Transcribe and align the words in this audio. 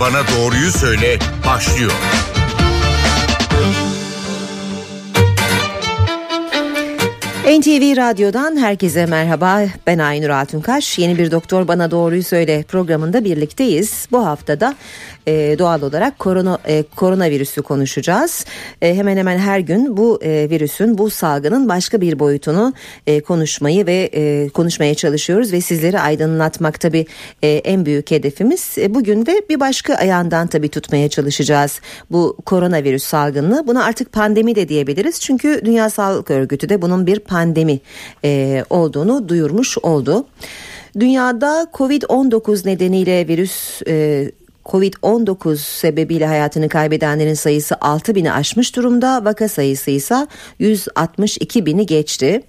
Bana 0.00 0.22
Doğruyu 0.28 0.70
Söyle 0.70 1.18
başlıyor. 1.46 1.92
NTV 7.58 7.96
Radyo'dan 7.96 8.56
herkese 8.56 9.06
merhaba. 9.06 9.62
Ben 9.86 9.98
Aynur 9.98 10.28
Altunkaş. 10.28 10.98
Yeni 10.98 11.18
bir 11.18 11.30
Doktor 11.30 11.68
Bana 11.68 11.90
Doğruyu 11.90 12.22
Söyle 12.22 12.62
programında 12.62 13.24
birlikteyiz. 13.24 14.08
Bu 14.12 14.26
haftada 14.26 14.74
e, 15.26 15.58
doğal 15.58 15.82
olarak 15.82 16.18
korona 16.18 16.58
e, 16.68 16.84
koronavirüsü 16.96 17.62
konuşacağız. 17.62 18.44
E, 18.82 18.94
hemen 18.94 19.16
hemen 19.16 19.38
her 19.38 19.58
gün 19.58 19.96
bu 19.96 20.20
e, 20.22 20.50
virüsün, 20.50 20.98
bu 20.98 21.10
salgının 21.10 21.68
başka 21.68 22.00
bir 22.00 22.18
boyutunu 22.18 22.72
e, 23.06 23.20
konuşmayı 23.20 23.86
ve 23.86 24.10
e, 24.14 24.48
konuşmaya 24.48 24.94
çalışıyoruz 24.94 25.52
ve 25.52 25.60
sizleri 25.60 26.00
aydınlatmak 26.00 26.80
tabii 26.80 27.06
e, 27.42 27.48
en 27.48 27.86
büyük 27.86 28.10
hedefimiz. 28.10 28.78
E, 28.78 28.94
bugün 28.94 29.26
de 29.26 29.42
bir 29.50 29.60
başka 29.60 29.94
ayağından 29.94 30.46
tabii 30.46 30.68
tutmaya 30.68 31.08
çalışacağız 31.08 31.80
bu 32.10 32.36
koronavirüs 32.46 33.04
salgını. 33.04 33.66
Buna 33.66 33.84
artık 33.84 34.12
pandemi 34.12 34.54
de 34.54 34.68
diyebiliriz. 34.68 35.20
Çünkü 35.20 35.60
Dünya 35.64 35.90
Sağlık 35.90 36.30
Örgütü 36.30 36.68
de 36.68 36.82
bunun 36.82 37.06
bir 37.06 37.18
pandemi 37.18 37.80
e, 38.24 38.64
olduğunu 38.70 39.28
duyurmuş 39.28 39.78
oldu. 39.78 40.26
Dünyada 41.00 41.66
Covid-19 41.74 42.68
nedeniyle 42.68 43.28
virüs 43.28 43.82
e, 43.86 44.30
Covid-19 44.70 45.56
sebebiyle 45.56 46.26
hayatını 46.26 46.68
kaybedenlerin 46.68 47.34
sayısı 47.34 47.76
6 47.80 48.14
bini 48.14 48.32
aşmış 48.32 48.76
durumda. 48.76 49.24
Vaka 49.24 49.48
sayısı 49.48 49.90
ise 49.90 50.26
162 50.58 51.66
bini 51.66 51.86
geçti. 51.86 52.42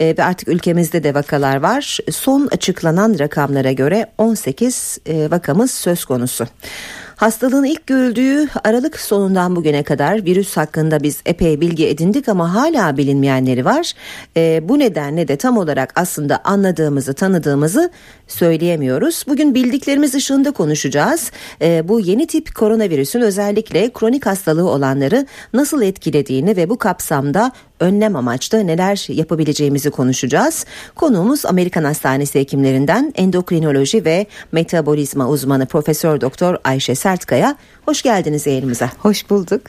E, 0.00 0.14
ve 0.18 0.24
artık 0.24 0.48
ülkemizde 0.48 1.04
de 1.04 1.14
vakalar 1.14 1.56
var. 1.56 1.98
Son 2.10 2.48
açıklanan 2.52 3.18
rakamlara 3.18 3.72
göre 3.72 4.06
18 4.18 4.98
e, 5.06 5.30
vakamız 5.30 5.70
söz 5.70 6.04
konusu. 6.04 6.46
Hastalığın 7.16 7.64
ilk 7.64 7.86
görüldüğü 7.86 8.48
Aralık 8.64 9.00
sonundan 9.00 9.56
bugüne 9.56 9.82
kadar 9.82 10.24
virüs 10.24 10.56
hakkında 10.56 11.02
biz 11.02 11.20
epey 11.26 11.60
bilgi 11.60 11.86
edindik 11.86 12.28
ama 12.28 12.54
hala 12.54 12.96
bilinmeyenleri 12.96 13.64
var. 13.64 13.92
E, 14.36 14.68
bu 14.68 14.78
nedenle 14.78 15.28
de 15.28 15.36
tam 15.36 15.58
olarak 15.58 15.92
aslında 15.96 16.40
anladığımızı, 16.44 17.14
tanıdığımızı 17.14 17.90
söyleyemiyoruz. 18.26 19.24
Bugün 19.28 19.54
bildiklerimiz 19.54 20.14
ışığında 20.14 20.50
konuşacağız. 20.50 21.30
E, 21.62 21.88
bu 21.88 22.00
yeni 22.00 22.26
tip 22.26 22.54
koronavirüsün 22.54 23.20
özellikle 23.20 23.90
kronik 23.92 24.26
hastalığı 24.26 24.70
olanları 24.70 25.26
nasıl 25.52 25.82
etkilediğini 25.82 26.56
ve 26.56 26.70
bu 26.70 26.78
kapsamda 26.78 27.52
önlem 27.80 28.16
amaçlı 28.16 28.66
neler 28.66 29.12
yapabileceğimizi 29.12 29.90
konuşacağız. 29.90 30.64
Konuğumuz 30.94 31.46
Amerikan 31.46 31.84
Hastanesi 31.84 32.40
hekimlerinden 32.40 33.12
endokrinoloji 33.16 34.04
ve 34.04 34.26
metabolizma 34.52 35.28
uzmanı 35.28 35.66
Profesör 35.66 36.20
Doktor 36.20 36.56
Ayşe 36.64 36.94
Sertkaya. 37.06 37.56
Hoş 37.84 38.02
geldiniz 38.02 38.46
yayınımıza. 38.46 38.90
Hoş 38.98 39.30
bulduk. 39.30 39.60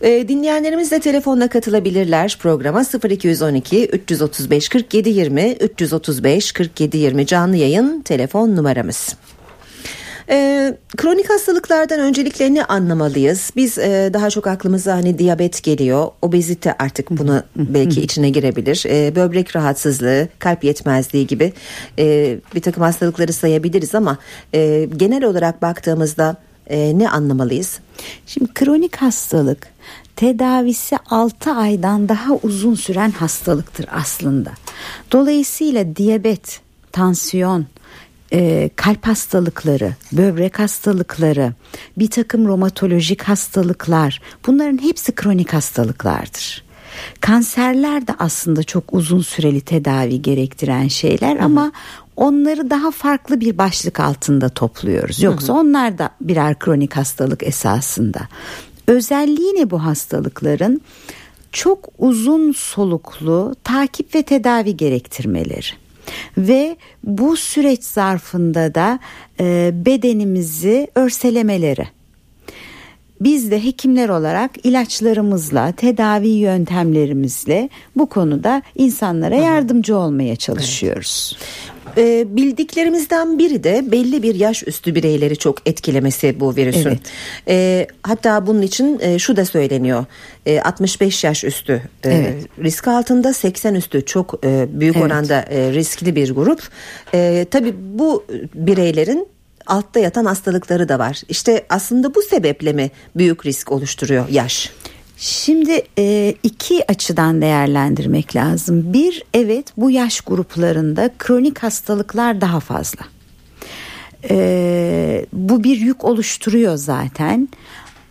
E, 0.00 0.28
dinleyenlerimiz 0.28 0.90
de 0.90 1.00
telefonla 1.00 1.48
katılabilirler 1.48 2.38
programa 2.40 2.82
0212 3.10 3.86
335 3.86 4.68
47 4.68 5.08
20 5.08 5.52
335 5.52 6.52
47 6.52 6.96
20 6.96 7.26
canlı 7.26 7.56
yayın 7.56 8.00
telefon 8.00 8.56
numaramız. 8.56 9.16
E, 10.30 10.76
kronik 10.96 11.30
hastalıklardan 11.30 12.00
önceliklerini 12.00 12.64
anlamalıyız. 12.64 13.50
Biz 13.56 13.78
e, 13.78 14.10
daha 14.12 14.30
çok 14.30 14.46
aklımıza 14.46 14.94
hani 14.94 15.18
diyabet 15.18 15.62
geliyor. 15.62 16.08
Obezite 16.22 16.74
artık 16.78 17.10
bunu 17.10 17.42
belki 17.56 18.02
içine 18.02 18.30
girebilir. 18.30 18.84
E, 18.86 19.16
böbrek 19.16 19.56
rahatsızlığı, 19.56 20.28
kalp 20.38 20.64
yetmezliği 20.64 21.26
gibi 21.26 21.52
e, 21.98 22.38
bir 22.54 22.60
takım 22.60 22.82
hastalıkları 22.82 23.32
sayabiliriz 23.32 23.94
ama 23.94 24.18
e, 24.54 24.88
genel 24.96 25.24
olarak 25.24 25.62
baktığımızda 25.62 26.36
e, 26.66 26.98
ne 26.98 27.10
anlamalıyız? 27.10 27.78
Şimdi 28.26 28.54
kronik 28.54 28.96
hastalık 28.96 29.66
tedavisi 30.16 30.96
6 31.10 31.50
aydan 31.50 32.08
daha 32.08 32.34
uzun 32.42 32.74
süren 32.74 33.10
hastalıktır 33.10 33.86
aslında. 33.90 34.50
Dolayısıyla 35.12 35.96
diyabet, 35.96 36.60
tansiyon, 36.92 37.66
e, 38.32 38.70
kalp 38.76 39.06
hastalıkları, 39.06 39.94
böbrek 40.12 40.58
hastalıkları, 40.58 41.52
bir 41.98 42.10
takım 42.10 42.48
romatolojik 42.48 43.22
hastalıklar 43.22 44.20
bunların 44.46 44.82
hepsi 44.82 45.12
kronik 45.14 45.54
hastalıklardır. 45.54 46.64
Kanserler 47.20 48.06
de 48.06 48.14
aslında 48.18 48.62
çok 48.62 48.94
uzun 48.94 49.20
süreli 49.20 49.60
tedavi 49.60 50.22
gerektiren 50.22 50.88
şeyler 50.88 51.36
hı 51.36 51.40
hı. 51.40 51.44
ama 51.44 51.72
onları 52.16 52.70
daha 52.70 52.90
farklı 52.90 53.40
bir 53.40 53.58
başlık 53.58 54.00
altında 54.00 54.48
topluyoruz. 54.48 55.22
Yoksa 55.22 55.48
hı 55.48 55.56
hı. 55.56 55.60
onlar 55.60 55.98
da 55.98 56.10
birer 56.20 56.58
kronik 56.58 56.96
hastalık 56.96 57.42
esasında. 57.42 58.20
Özelliği 58.86 59.54
ne 59.54 59.70
bu 59.70 59.84
hastalıkların? 59.84 60.80
Çok 61.52 61.88
uzun 61.98 62.52
soluklu 62.52 63.54
takip 63.64 64.14
ve 64.14 64.22
tedavi 64.22 64.76
gerektirmeleri 64.76 65.87
ve 66.38 66.76
bu 67.04 67.36
süreç 67.36 67.84
zarfında 67.84 68.74
da 68.74 68.98
e, 69.40 69.70
bedenimizi 69.74 70.88
örselemeleri. 70.94 71.97
Biz 73.20 73.50
de 73.50 73.64
hekimler 73.64 74.08
olarak 74.08 74.66
ilaçlarımızla, 74.66 75.72
tedavi 75.72 76.28
yöntemlerimizle 76.28 77.68
bu 77.96 78.08
konuda 78.08 78.62
insanlara 78.74 79.34
yardımcı 79.34 79.96
olmaya 79.96 80.36
çalışıyoruz. 80.36 81.36
Evet. 81.38 81.78
E, 81.98 82.36
bildiklerimizden 82.36 83.38
biri 83.38 83.64
de 83.64 83.84
belli 83.92 84.22
bir 84.22 84.34
yaş 84.34 84.62
üstü 84.66 84.94
bireyleri 84.94 85.36
çok 85.36 85.68
etkilemesi 85.68 86.40
bu 86.40 86.56
virüsün. 86.56 86.88
Evet. 86.88 87.00
E, 87.48 87.86
hatta 88.02 88.46
bunun 88.46 88.62
için 88.62 88.98
e, 89.00 89.18
şu 89.18 89.36
da 89.36 89.44
söyleniyor. 89.44 90.04
E, 90.46 90.60
65 90.60 91.24
yaş 91.24 91.44
üstü 91.44 91.82
e, 92.04 92.10
evet. 92.10 92.46
risk 92.58 92.88
altında 92.88 93.32
80 93.32 93.74
üstü 93.74 94.04
çok 94.04 94.34
e, 94.44 94.66
büyük 94.80 94.96
evet. 94.96 95.06
oranda 95.06 95.40
e, 95.40 95.72
riskli 95.72 96.16
bir 96.16 96.30
grup. 96.30 96.62
E, 97.14 97.46
tabii 97.50 97.74
bu 97.78 98.24
bireylerin 98.54 99.28
altta 99.68 100.00
yatan 100.00 100.24
hastalıkları 100.24 100.88
da 100.88 100.98
var. 100.98 101.22
İşte 101.28 101.66
aslında 101.68 102.14
bu 102.14 102.22
sebeple 102.22 102.72
mi 102.72 102.90
büyük 103.16 103.46
risk 103.46 103.72
oluşturuyor 103.72 104.28
yaş? 104.28 104.70
Şimdi 105.16 105.82
e, 105.98 106.34
iki 106.42 106.90
açıdan 106.90 107.42
değerlendirmek 107.42 108.36
lazım. 108.36 108.92
Bir 108.92 109.22
evet 109.34 109.66
bu 109.76 109.90
yaş 109.90 110.20
gruplarında 110.20 111.10
kronik 111.18 111.58
hastalıklar 111.58 112.40
daha 112.40 112.60
fazla. 112.60 113.04
E, 114.30 115.26
bu 115.32 115.64
bir 115.64 115.76
yük 115.76 116.04
oluşturuyor 116.04 116.76
zaten. 116.76 117.48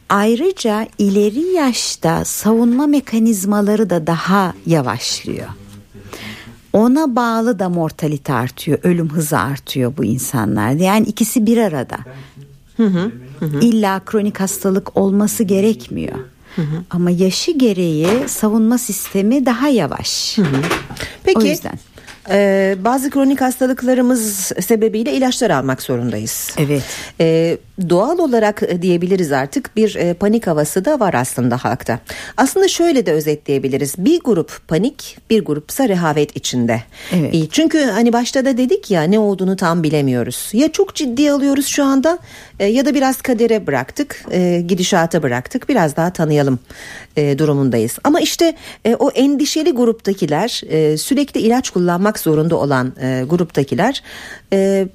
Ayrıca 0.10 0.88
ileri 0.98 1.40
yaşta 1.40 2.26
savunma 2.26 2.88
mekanizmaları 2.88 3.90
da 3.90 4.08
daha 4.08 4.54
yavaşlıyor. 4.66 5.48
Ona 6.78 7.16
bağlı 7.16 7.60
da 7.60 7.70
mortalite 7.70 8.34
artıyor, 8.34 8.80
ölüm 8.84 9.10
hızı 9.10 9.40
artıyor 9.40 9.94
bu 9.98 10.06
insanlarda. 10.06 10.84
Yani 10.84 11.08
ikisi 11.08 11.46
bir 11.46 11.58
arada. 11.58 11.98
Hı 12.78 12.86
hı, 12.86 13.12
hı. 13.40 13.60
İlla 13.62 14.02
kronik 14.06 14.40
hastalık 14.40 14.98
olması 14.98 15.44
gerekmiyor. 15.44 16.16
Hı 16.56 16.62
hı. 16.62 16.84
Ama 16.90 17.10
yaşı 17.12 17.52
gereği 17.52 18.08
savunma 18.28 18.78
sistemi 18.78 19.46
daha 19.46 19.68
yavaş. 19.68 20.38
Hı 20.38 20.42
hı. 20.42 20.62
Peki. 21.24 21.40
O 21.40 21.42
yüzden. 21.42 21.80
Ee, 22.30 22.78
bazı 22.80 23.10
kronik 23.10 23.42
hastalıklarımız 23.42 24.52
sebebiyle 24.62 25.14
ilaçlar 25.14 25.50
almak 25.50 25.82
zorundayız. 25.82 26.50
Evet. 26.58 26.84
Ee, 27.20 27.58
doğal 27.90 28.18
olarak 28.18 28.82
diyebiliriz 28.82 29.32
artık 29.32 29.76
bir 29.76 29.96
e, 29.96 30.14
panik 30.14 30.48
havası 30.48 30.86
da 30.86 31.00
var 31.00 31.14
aslında 31.14 31.58
halkta. 31.58 32.00
Aslında 32.38 32.68
şöyle 32.68 33.06
de 33.06 33.12
özetleyebiliriz. 33.12 33.96
Bir 33.98 34.20
grup 34.20 34.62
panik, 34.68 35.18
bir 35.30 35.46
grupsa 35.46 35.90
rehavet 35.90 36.36
içinde. 36.36 36.84
Evet. 37.12 37.36
E, 37.36 37.48
çünkü 37.50 37.84
hani 37.84 38.14
başta 38.14 38.46
da 38.46 38.58
dedik 38.58 38.92
ya 38.92 39.04
ne 39.04 39.20
olduğunu 39.20 39.56
tam 39.56 39.84
bilemiyoruz. 39.84 40.50
Ya 40.54 40.72
çok 40.72 40.96
ciddi 40.96 41.32
alıyoruz 41.32 41.68
şu 41.68 41.84
anda 41.84 42.20
e, 42.60 42.66
ya 42.66 42.86
da 42.86 42.94
biraz 42.94 43.22
kadere 43.22 43.68
bıraktık, 43.68 44.26
e, 44.32 44.62
gidişata 44.68 45.24
bıraktık. 45.24 45.70
Biraz 45.70 45.96
daha 45.96 46.14
tanıyalım 46.14 46.60
e, 47.18 47.40
durumundayız. 47.40 47.98
Ama 48.04 48.20
işte 48.20 48.56
e, 48.86 48.96
o 48.96 49.10
endişeli 49.10 49.72
gruptakiler 49.72 50.62
e, 50.70 50.98
sürekli 50.98 51.40
ilaç 51.42 51.70
kullanmak 51.70 52.20
zorunda 52.20 52.56
olan 52.56 52.94
e, 53.02 53.24
gruptakiler 53.30 54.04
e, 54.54 54.88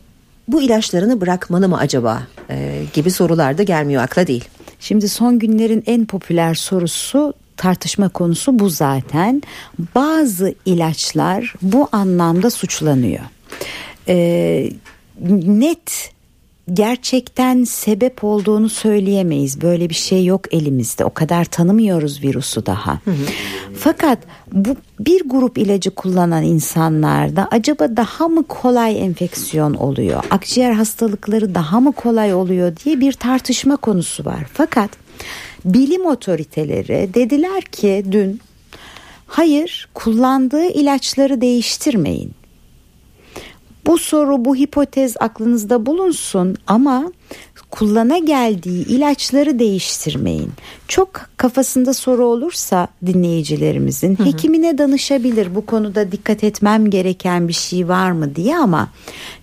bu 0.52 0.62
ilaçlarını 0.62 1.20
bırakmalı 1.20 1.68
mı 1.68 1.78
acaba 1.78 2.22
e, 2.50 2.82
gibi 2.94 3.10
sorular 3.10 3.58
da 3.58 3.62
gelmiyor 3.62 4.02
akla 4.02 4.26
değil. 4.26 4.44
Şimdi 4.80 5.08
son 5.08 5.38
günlerin 5.38 5.82
en 5.86 6.04
popüler 6.06 6.54
sorusu 6.54 7.34
tartışma 7.56 8.08
konusu 8.08 8.58
bu 8.58 8.68
zaten. 8.68 9.42
Bazı 9.94 10.54
ilaçlar 10.64 11.54
bu 11.62 11.88
anlamda 11.92 12.50
suçlanıyor. 12.50 13.24
Ee, 14.08 14.70
net 15.46 16.12
gerçekten 16.72 17.64
sebep 17.64 18.24
olduğunu 18.24 18.68
söyleyemeyiz. 18.68 19.62
Böyle 19.62 19.88
bir 19.88 19.94
şey 19.94 20.24
yok 20.24 20.54
elimizde. 20.54 21.04
O 21.04 21.14
kadar 21.14 21.44
tanımıyoruz 21.44 22.22
virüsü 22.22 22.66
daha. 22.66 22.92
Hı 22.92 23.10
hı. 23.10 23.24
Fakat 23.78 24.18
bu 24.52 24.76
bir 25.00 25.22
grup 25.28 25.58
ilacı 25.58 25.90
kullanan 25.90 26.42
insanlarda 26.42 27.48
acaba 27.50 27.96
daha 27.96 28.28
mı 28.28 28.44
kolay 28.44 29.04
enfeksiyon 29.04 29.74
oluyor? 29.74 30.24
Akciğer 30.30 30.72
hastalıkları 30.72 31.54
daha 31.54 31.80
mı 31.80 31.92
kolay 31.92 32.34
oluyor 32.34 32.76
diye 32.84 33.00
bir 33.00 33.12
tartışma 33.12 33.76
konusu 33.76 34.24
var. 34.24 34.44
Fakat 34.52 34.90
bilim 35.64 36.06
otoriteleri 36.06 37.10
dediler 37.14 37.62
ki 37.62 38.04
dün 38.10 38.40
hayır 39.26 39.88
kullandığı 39.94 40.66
ilaçları 40.66 41.40
değiştirmeyin. 41.40 42.32
Bu 43.86 43.98
soru 43.98 44.44
bu 44.44 44.56
hipotez 44.56 45.14
aklınızda 45.20 45.86
bulunsun 45.86 46.56
ama 46.66 47.12
kullana 47.70 48.18
geldiği 48.18 48.86
ilaçları 48.86 49.58
değiştirmeyin. 49.58 50.50
Çok 50.88 51.20
kafasında 51.36 51.94
soru 51.94 52.24
olursa 52.26 52.88
dinleyicilerimizin 53.06 54.18
hı 54.18 54.22
hı. 54.22 54.26
hekimine 54.26 54.78
danışabilir. 54.78 55.54
Bu 55.54 55.66
konuda 55.66 56.12
dikkat 56.12 56.44
etmem 56.44 56.90
gereken 56.90 57.48
bir 57.48 57.52
şey 57.52 57.88
var 57.88 58.10
mı 58.10 58.36
diye 58.36 58.56
ama 58.56 58.88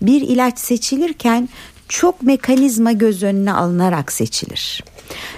bir 0.02 0.22
ilaç 0.22 0.60
seçilirken 0.60 1.50
çok 1.88 2.22
mekanizma 2.22 2.92
göz 2.92 3.24
önüne 3.24 3.54
alınarak 3.54 4.12
seçilir 4.12 4.84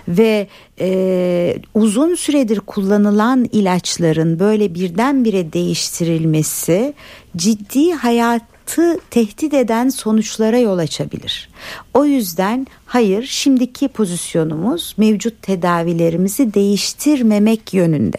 ve 0.07 0.47
e, 0.79 1.57
uzun 1.73 2.15
süredir 2.15 2.59
kullanılan 2.59 3.49
ilaçların 3.51 4.39
böyle 4.39 4.73
birdenbire 4.75 5.53
değiştirilmesi 5.53 6.93
ciddi 7.37 7.93
hayat 7.93 8.50
hayatı 8.61 8.99
tehdit 9.09 9.53
eden 9.53 9.89
sonuçlara 9.89 10.57
yol 10.57 10.77
açabilir. 10.77 11.49
O 11.93 12.05
yüzden 12.05 12.67
hayır 12.85 13.23
şimdiki 13.23 13.87
pozisyonumuz 13.87 14.95
mevcut 14.97 15.41
tedavilerimizi 15.41 16.53
değiştirmemek 16.53 17.73
yönünde. 17.73 18.17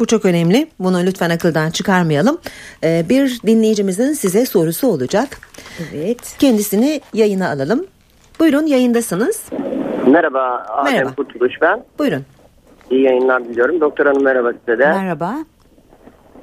Bu 0.00 0.06
çok 0.06 0.24
önemli. 0.24 0.68
Bunu 0.78 1.06
lütfen 1.06 1.30
akıldan 1.30 1.70
çıkarmayalım. 1.70 2.38
Ee, 2.84 3.04
bir 3.08 3.40
dinleyicimizin 3.46 4.12
size 4.12 4.46
sorusu 4.46 4.86
olacak. 4.88 5.28
Evet. 5.94 6.36
Kendisini 6.38 7.00
yayına 7.14 7.48
alalım. 7.48 7.86
Buyurun 8.40 8.66
yayındasınız. 8.66 9.42
Merhaba 10.06 10.66
Adem 10.68 10.92
merhaba. 10.92 11.14
Kurtuluş 11.14 11.52
ben. 11.60 11.84
Buyurun. 11.98 12.24
İyi 12.90 13.02
yayınlar 13.02 13.44
diliyorum. 13.44 13.80
Doktor 13.80 14.06
Hanım 14.06 14.24
merhaba 14.24 14.52
size 14.52 14.78
de. 14.78 14.86
Merhaba. 14.86 15.34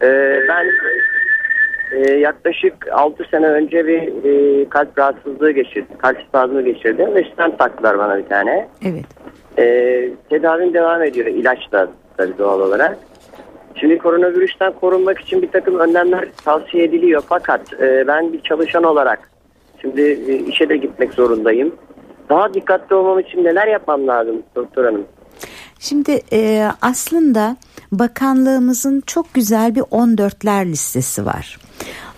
Ee, 0.01 0.39
ben 0.49 0.65
e, 1.91 2.11
yaklaşık 2.13 2.73
6 2.91 3.23
sene 3.31 3.47
önce 3.47 3.87
bir 3.87 4.01
e, 4.01 4.69
kalp 4.69 4.97
rahatsızlığı 4.97 5.51
geçirdim. 5.51 5.97
Kalp 5.97 6.17
spazmı 6.27 6.61
geçirdim 6.61 7.15
ve 7.15 7.23
stent 7.33 7.59
taktılar 7.59 7.97
bana 7.97 8.17
bir 8.17 8.25
tane. 8.25 8.67
Evet. 8.85 9.05
E, 9.57 9.65
tedavim 10.29 10.73
devam 10.73 11.03
ediyor 11.03 11.27
ilaçla 11.27 11.87
tabii 12.17 12.37
doğal 12.37 12.59
olarak. 12.59 12.97
Şimdi 13.75 13.97
koronavirüsten 13.97 14.73
korunmak 14.73 15.19
için 15.19 15.41
bir 15.41 15.51
takım 15.51 15.79
önlemler 15.79 16.25
tavsiye 16.45 16.83
ediliyor. 16.83 17.23
Fakat 17.29 17.73
e, 17.73 18.07
ben 18.07 18.33
bir 18.33 18.41
çalışan 18.41 18.83
olarak 18.83 19.29
şimdi 19.81 20.01
e, 20.01 20.35
işe 20.35 20.69
de 20.69 20.77
gitmek 20.77 21.13
zorundayım. 21.13 21.75
Daha 22.29 22.53
dikkatli 22.53 22.95
olmam 22.95 23.19
için 23.19 23.43
neler 23.43 23.67
yapmam 23.67 24.07
lazım 24.07 24.43
doktor 24.55 24.85
hanım? 24.85 25.05
Şimdi 25.79 26.21
e, 26.33 26.67
aslında 26.81 27.57
bakanlığımızın 27.91 29.01
çok 29.07 29.33
güzel 29.33 29.75
bir 29.75 29.81
14'ler 29.81 30.65
listesi 30.65 31.25
var. 31.25 31.57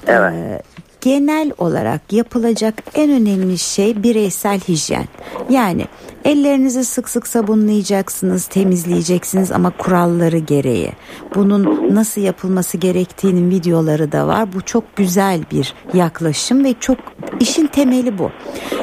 Evet. 0.07 0.33
Ee, 0.33 0.61
genel 1.01 1.51
olarak 1.57 2.13
yapılacak 2.13 2.83
en 2.93 3.11
önemli 3.11 3.57
şey 3.57 4.03
bireysel 4.03 4.59
hijyen. 4.59 5.05
Yani 5.49 5.85
ellerinizi 6.25 6.85
sık 6.85 7.09
sık 7.09 7.27
sabunlayacaksınız, 7.27 8.47
temizleyeceksiniz 8.47 9.51
ama 9.51 9.69
kuralları 9.77 10.37
gereği. 10.37 10.91
Bunun 11.35 11.95
nasıl 11.95 12.21
yapılması 12.21 12.77
gerektiğinin 12.77 13.49
videoları 13.49 14.11
da 14.11 14.27
var. 14.27 14.53
Bu 14.53 14.61
çok 14.61 14.95
güzel 14.95 15.41
bir 15.51 15.73
yaklaşım 15.93 16.63
ve 16.63 16.73
çok 16.79 16.97
işin 17.39 17.67
temeli 17.67 18.17
bu. 18.17 18.31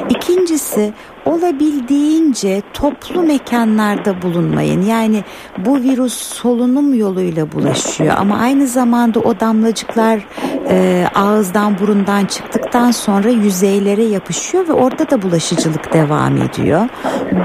İkincisi 0.09 0.93
olabildiğince 1.25 2.61
toplu 2.73 3.21
mekanlarda 3.21 4.21
bulunmayın. 4.21 4.81
Yani 4.81 5.23
bu 5.57 5.75
virüs 5.75 6.13
solunum 6.13 6.93
yoluyla 6.93 7.51
bulaşıyor 7.51 8.15
ama 8.17 8.37
aynı 8.37 8.67
zamanda 8.67 9.19
o 9.19 9.39
damlacıklar 9.39 10.19
e, 10.69 11.05
ağızdan 11.15 11.79
burundan 11.79 12.25
çıktıktan 12.75 12.91
sonra 12.91 13.29
yüzeylere 13.29 14.03
yapışıyor 14.03 14.67
ve 14.67 14.73
orada 14.73 15.09
da 15.09 15.21
bulaşıcılık 15.21 15.93
devam 15.93 16.37
ediyor. 16.37 16.89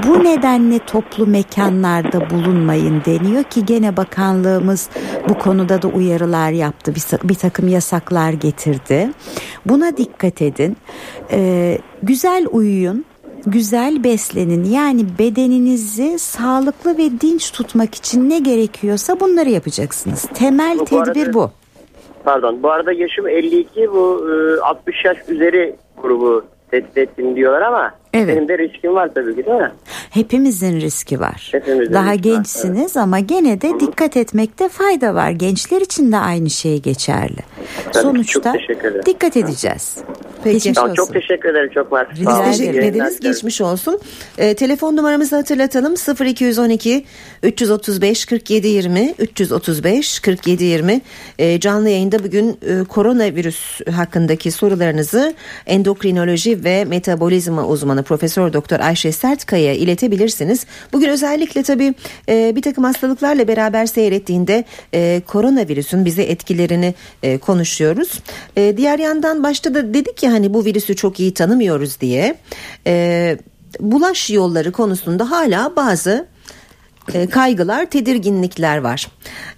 Bu 0.07 0.23
nedenle 0.23 0.79
toplu 0.79 1.27
mekanlarda 1.27 2.29
bulunmayın 2.29 3.01
deniyor 3.05 3.43
ki 3.43 3.65
gene 3.65 3.97
bakanlığımız 3.97 4.89
bu 5.29 5.39
konuda 5.39 5.81
da 5.81 5.87
uyarılar 5.87 6.51
yaptı. 6.51 6.95
Bir, 6.95 7.29
bir 7.29 7.35
takım 7.35 7.67
yasaklar 7.67 8.33
getirdi. 8.33 9.09
Buna 9.65 9.97
dikkat 9.97 10.41
edin. 10.41 10.77
Ee, 11.31 11.77
güzel 12.03 12.45
uyuyun 12.51 13.05
güzel 13.45 14.03
beslenin. 14.03 14.63
Yani 14.63 15.05
bedeninizi 15.19 16.19
sağlıklı 16.19 16.97
ve 16.97 17.21
dinç 17.21 17.51
tutmak 17.51 17.95
için 17.95 18.29
ne 18.29 18.39
gerekiyorsa 18.39 19.19
bunları 19.19 19.49
yapacaksınız. 19.49 20.25
Temel 20.33 20.79
bu 20.79 20.85
tedbir 20.85 21.27
arada, 21.27 21.33
bu. 21.33 21.51
Pardon 22.23 22.63
bu 22.63 22.71
arada 22.71 22.91
yaşım 22.91 23.27
52 23.27 23.91
bu 23.91 24.27
60 24.63 24.95
e, 24.95 25.07
yaş 25.07 25.17
üzeri 25.29 25.75
grubu 26.01 26.45
tespit 26.71 26.97
ettim 26.97 27.35
diyorlar 27.35 27.61
ama 27.61 27.91
evet. 28.13 28.27
benim 28.27 28.47
de 28.47 28.57
riskim 28.57 28.95
var 28.95 29.09
tabii 29.15 29.35
ki 29.35 29.45
değil 29.45 29.57
mi? 29.57 29.71
Hepimizin 30.09 30.81
riski 30.81 31.19
var. 31.19 31.49
Hepimizin 31.51 31.93
Daha 31.93 32.13
riski 32.13 32.21
gençsiniz 32.21 32.79
var, 32.79 32.85
evet. 32.85 32.97
ama 32.97 33.19
gene 33.19 33.61
de 33.61 33.69
Hı-hı. 33.69 33.79
dikkat 33.79 34.17
etmekte 34.17 34.69
fayda 34.69 35.15
var. 35.15 35.31
Gençler 35.31 35.81
için 35.81 36.11
de 36.11 36.17
aynı 36.17 36.49
şey 36.49 36.81
geçerli. 36.81 37.39
Tabii 37.93 38.03
Sonuçta 38.03 38.53
dikkat 39.05 39.37
edeceğiz. 39.37 39.97
Peki. 40.43 40.53
Geçmiş 40.53 40.75
tamam, 40.75 40.91
olsun. 40.91 41.03
Çok 41.03 41.13
teşekkür 41.13 41.49
ederim. 41.49 41.69
Çok 41.73 41.91
var. 41.91 42.07
Biz 42.19 42.57
teşekkür 42.57 42.79
ederiz. 42.79 43.19
Geçmiş 43.19 43.61
olsun. 43.61 43.99
E, 44.37 44.53
telefon 44.53 44.95
numaramızı 44.95 45.35
hatırlatalım. 45.35 45.95
0212 46.25 47.05
335 47.43 48.25
47 48.25 48.67
20 48.67 49.13
335 49.19 50.19
47 50.19 50.63
20 50.63 51.01
e, 51.39 51.59
canlı 51.59 51.89
yayında 51.89 52.23
bugün 52.23 52.49
e, 52.67 52.83
koronavirüs 52.83 53.81
hakkındaki 53.95 54.51
sorularınızı 54.51 55.33
endokrinoloji 55.65 56.63
ve 56.63 56.85
metabolizma 56.85 57.67
uzmanı 57.67 58.03
Profesör 58.03 58.53
Doktor 58.53 58.79
Ayşe 58.79 59.11
Sertkaya 59.11 59.73
iletebilirsiniz. 59.73 60.65
Bugün 60.93 61.09
özellikle 61.09 61.63
tabii 61.63 61.93
e, 62.29 62.55
bir 62.55 62.61
takım 62.61 62.83
hastalıklarla 62.83 63.47
beraber 63.47 63.85
seyrettiğinde 63.85 64.63
e, 64.93 65.21
koronavirüsün 65.27 66.05
bize 66.05 66.23
etkilerini 66.23 66.93
e, 67.23 67.37
konuşuyoruz. 67.37 68.19
E, 68.57 68.77
diğer 68.77 68.99
yandan 68.99 69.43
başta 69.43 69.73
da 69.73 69.93
dedik 69.93 70.23
ya 70.23 70.30
hani 70.31 70.53
bu 70.53 70.65
virüsü 70.65 70.95
çok 70.95 71.19
iyi 71.19 71.33
tanımıyoruz 71.33 72.01
diye. 72.01 72.37
E, 72.87 73.37
bulaş 73.79 74.29
yolları 74.29 74.71
konusunda 74.71 75.31
hala 75.31 75.75
bazı 75.75 76.27
e, 77.13 77.27
kaygılar, 77.27 77.85
tedirginlikler 77.85 78.77
var. 78.77 79.07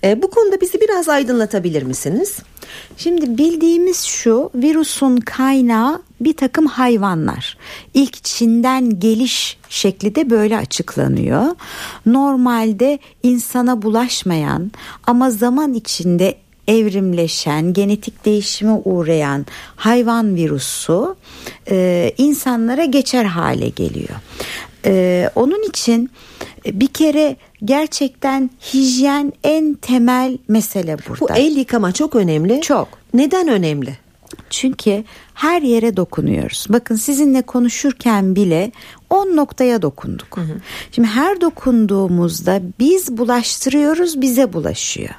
E, 0.04 0.22
bu 0.22 0.30
konuda 0.30 0.62
bizi 0.62 0.82
biraz 0.82 1.10
aydınlatabilir 1.10 1.84
misiniz? 1.84 2.38
Şimdi 2.98 3.38
bildiğimiz 3.38 4.02
şu 4.04 4.50
virüsün 4.56 5.18
kaynağı 5.18 6.02
bir 6.22 6.38
takım 6.38 6.66
hayvanlar. 6.66 7.58
İlk 7.94 8.24
Çin'den 8.24 9.00
geliş 9.00 9.58
şekli 9.70 10.16
de 10.16 10.30
böyle 10.30 10.58
açıklanıyor. 10.58 11.56
Normalde 12.06 13.00
insana 13.24 13.82
bulaşmayan 13.82 14.72
ama 15.08 15.32
zaman 15.32 15.74
içinde 15.74 16.36
evrimleşen, 16.68 17.74
genetik 17.74 18.26
değişime 18.26 18.72
uğrayan 18.72 19.46
hayvan 19.76 20.36
virüsü 20.36 21.00
e, 21.70 22.12
insanlara 22.18 22.86
geçer 22.86 23.26
hale 23.26 23.70
geliyor. 23.70 24.16
E, 24.86 25.30
onun 25.36 25.70
için 25.70 26.12
bir 26.66 26.88
kere 26.88 27.36
gerçekten 27.66 28.50
hijyen 28.74 29.34
en 29.44 29.74
temel 29.74 30.38
mesele 30.48 30.98
burada. 31.10 31.22
Bu 31.22 31.30
el 31.34 31.58
yıkama 31.58 31.92
çok 31.92 32.16
önemli. 32.16 32.62
Çok. 32.62 32.88
Neden 33.14 33.48
önemli? 33.48 33.98
Çünkü 34.50 35.04
her 35.34 35.62
yere 35.62 35.98
dokunuyoruz. 35.98 36.66
Bakın 36.70 36.96
sizinle 36.96 37.42
konuşurken 37.42 38.36
bile 38.36 38.72
10 39.10 39.36
noktaya 39.36 39.82
dokunduk. 39.82 40.38
Hı 40.38 40.42
hı. 40.42 40.58
Şimdi 40.92 41.08
her 41.08 41.42
dokunduğumuzda 41.42 42.62
biz 42.80 43.18
bulaştırıyoruz, 43.18 44.22
bize 44.22 44.54
bulaşıyor 44.54 45.16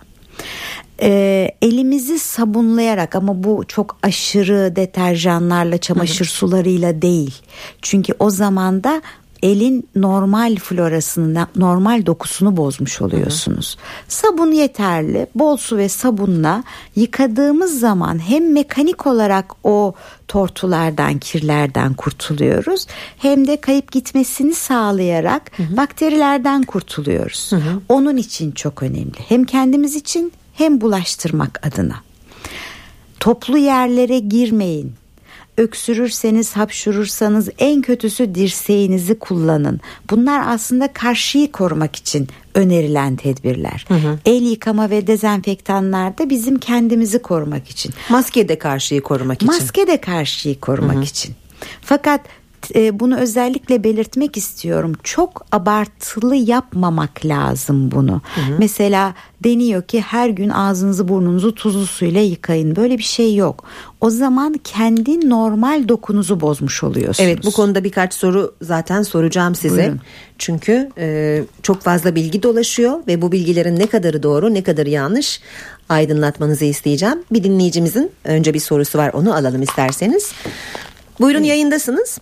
e, 1.04 1.50
elimizi 1.62 2.18
sabunlayarak 2.18 3.14
ama 3.16 3.44
bu 3.44 3.64
çok 3.68 3.96
aşırı 4.02 4.76
deterjanlarla 4.76 5.78
çamaşır 5.78 6.24
sularıyla 6.24 7.02
değil. 7.02 7.34
Çünkü 7.82 8.14
o 8.18 8.30
zaman 8.30 8.84
da 8.84 9.02
elin 9.44 9.88
normal 9.96 10.56
florasını, 10.56 11.46
normal 11.56 12.06
dokusunu 12.06 12.56
bozmuş 12.56 13.02
oluyorsunuz. 13.02 13.76
Hı 13.76 13.80
hı. 13.80 14.04
Sabun 14.08 14.52
yeterli. 14.52 15.26
Bol 15.34 15.56
su 15.56 15.76
ve 15.76 15.88
sabunla 15.88 16.64
yıkadığımız 16.96 17.80
zaman 17.80 18.18
hem 18.28 18.52
mekanik 18.52 19.06
olarak 19.06 19.52
o 19.64 19.94
tortulardan, 20.28 21.18
kirlerden 21.18 21.94
kurtuluyoruz. 21.94 22.86
Hem 23.18 23.46
de 23.46 23.60
kayıp 23.60 23.92
gitmesini 23.92 24.54
sağlayarak 24.54 25.50
hı 25.56 25.62
hı. 25.62 25.76
bakterilerden 25.76 26.62
kurtuluyoruz. 26.62 27.52
Hı 27.52 27.56
hı. 27.56 27.80
Onun 27.88 28.16
için 28.16 28.52
çok 28.52 28.82
önemli. 28.82 29.18
Hem 29.28 29.44
kendimiz 29.44 29.96
için 29.96 30.32
hem 30.54 30.80
bulaştırmak 30.80 31.66
adına. 31.66 31.96
Toplu 33.20 33.58
yerlere 33.58 34.18
girmeyin. 34.18 34.92
Öksürürseniz, 35.56 36.56
hapşurursanız 36.56 37.48
en 37.58 37.82
kötüsü 37.82 38.34
dirseğinizi 38.34 39.18
kullanın. 39.18 39.80
Bunlar 40.10 40.42
aslında 40.46 40.92
karşıyı 40.92 41.52
korumak 41.52 41.96
için 41.96 42.28
önerilen 42.54 43.16
tedbirler. 43.16 43.84
Hı 43.88 43.94
hı. 43.94 44.18
El 44.26 44.42
yıkama 44.42 44.90
ve 44.90 45.06
dezenfektanlar 45.06 46.18
da 46.18 46.30
bizim 46.30 46.58
kendimizi 46.58 47.22
korumak 47.22 47.70
için. 47.70 47.92
Maske 48.08 48.48
de 48.48 48.58
karşıyı 48.58 49.02
korumak 49.02 49.42
için. 49.42 49.46
Maske 49.46 49.86
de 49.86 50.00
karşıyı 50.00 50.60
korumak 50.60 50.94
hı 50.94 51.00
hı. 51.00 51.04
için. 51.04 51.34
Fakat 51.80 52.20
e, 52.74 53.00
bunu 53.00 53.16
özellikle 53.16 53.84
belirtmek 53.84 54.36
istiyorum. 54.36 54.92
Çok 55.02 55.46
abartılı 55.52 56.36
yapmamak 56.36 57.26
lazım 57.26 57.90
bunu. 57.90 58.22
Hı 58.34 58.40
hı. 58.40 58.54
Mesela 58.58 59.14
deniyor 59.44 59.82
ki 59.82 60.00
her 60.00 60.28
gün 60.28 60.48
ağzınızı 60.48 61.08
burnunuzu 61.08 61.54
tuzlu 61.54 61.86
suyla 61.86 62.20
yıkayın. 62.20 62.76
Böyle 62.76 62.98
bir 62.98 63.02
şey 63.02 63.34
yok. 63.34 63.64
O 64.00 64.10
zaman 64.10 64.54
kendi 64.64 65.30
normal 65.30 65.88
dokunuzu 65.88 66.40
bozmuş 66.40 66.82
oluyorsunuz. 66.82 67.28
Evet 67.28 67.44
bu 67.44 67.52
konuda 67.52 67.84
birkaç 67.84 68.14
soru 68.14 68.54
zaten 68.62 69.02
soracağım 69.02 69.54
size. 69.54 69.76
Buyurun. 69.76 70.00
Çünkü 70.38 70.90
e, 70.98 71.42
çok 71.62 71.82
fazla 71.82 72.14
bilgi 72.14 72.42
dolaşıyor 72.42 72.98
ve 73.06 73.22
bu 73.22 73.32
bilgilerin 73.32 73.76
ne 73.76 73.86
kadarı 73.86 74.22
doğru 74.22 74.54
ne 74.54 74.62
kadarı 74.62 74.90
yanlış 74.90 75.40
aydınlatmanızı 75.88 76.64
isteyeceğim. 76.64 77.24
Bir 77.32 77.44
dinleyicimizin 77.44 78.10
önce 78.24 78.54
bir 78.54 78.60
sorusu 78.60 78.98
var 78.98 79.10
onu 79.12 79.34
alalım 79.34 79.62
isterseniz. 79.62 80.32
Buyurun 81.20 81.42
yayındasınız. 81.42 82.18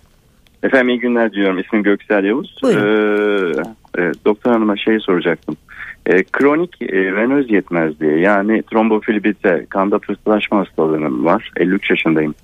Efendim 0.63 0.89
iyi 0.89 0.99
günler 0.99 1.33
diyorum. 1.33 1.59
İsmim 1.59 1.83
Göksel 1.83 2.25
Yavuz. 2.25 2.57
Buyurun. 2.63 3.65
Ee, 3.99 4.13
doktor 4.25 4.53
hanıma 4.53 4.77
şey 4.77 5.01
soracaktım. 5.01 5.57
E, 6.07 6.23
kronik 6.23 6.83
e, 6.83 7.17
venöz 7.17 7.51
yetmezliği 7.51 8.21
yani 8.21 8.63
trombofilibite 8.63 9.67
kanda 9.71 9.99
pıhtılaşma 9.99 10.59
hastalığım 10.59 11.25
var. 11.25 11.51
53 11.57 11.91
yaşındayım. 11.91 12.35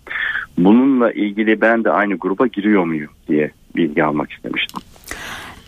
Bununla 0.58 1.12
ilgili 1.12 1.60
ben 1.60 1.84
de 1.84 1.90
aynı 1.90 2.14
gruba 2.14 2.46
giriyor 2.46 2.84
muyum 2.84 3.10
diye 3.28 3.50
bilgi 3.76 4.04
almak 4.04 4.32
istemiştim. 4.32 4.80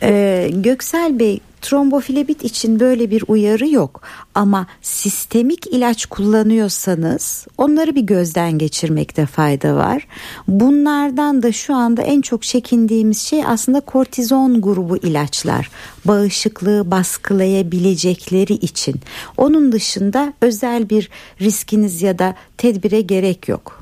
Ee, 0.02 0.50
Göksel 0.54 1.18
Bey 1.18 1.40
trombofilebit 1.60 2.44
için 2.44 2.80
böyle 2.80 3.10
bir 3.10 3.24
uyarı 3.28 3.68
yok 3.68 4.02
ama 4.34 4.66
sistemik 4.82 5.66
ilaç 5.66 6.06
kullanıyorsanız 6.06 7.46
onları 7.58 7.94
bir 7.94 8.00
gözden 8.00 8.58
geçirmekte 8.58 9.26
fayda 9.26 9.76
var. 9.76 10.06
Bunlardan 10.48 11.42
da 11.42 11.52
şu 11.52 11.74
anda 11.74 12.02
en 12.02 12.20
çok 12.20 12.42
çekindiğimiz 12.42 13.22
şey 13.22 13.44
aslında 13.46 13.80
kortizon 13.80 14.60
grubu 14.60 14.96
ilaçlar. 14.96 15.70
Bağışıklığı 16.04 16.90
baskılayabilecekleri 16.90 18.52
için. 18.52 18.94
Onun 19.36 19.72
dışında 19.72 20.32
özel 20.40 20.90
bir 20.90 21.10
riskiniz 21.40 22.02
ya 22.02 22.18
da 22.18 22.34
tedbire 22.58 23.00
gerek 23.00 23.48
yok. 23.48 23.79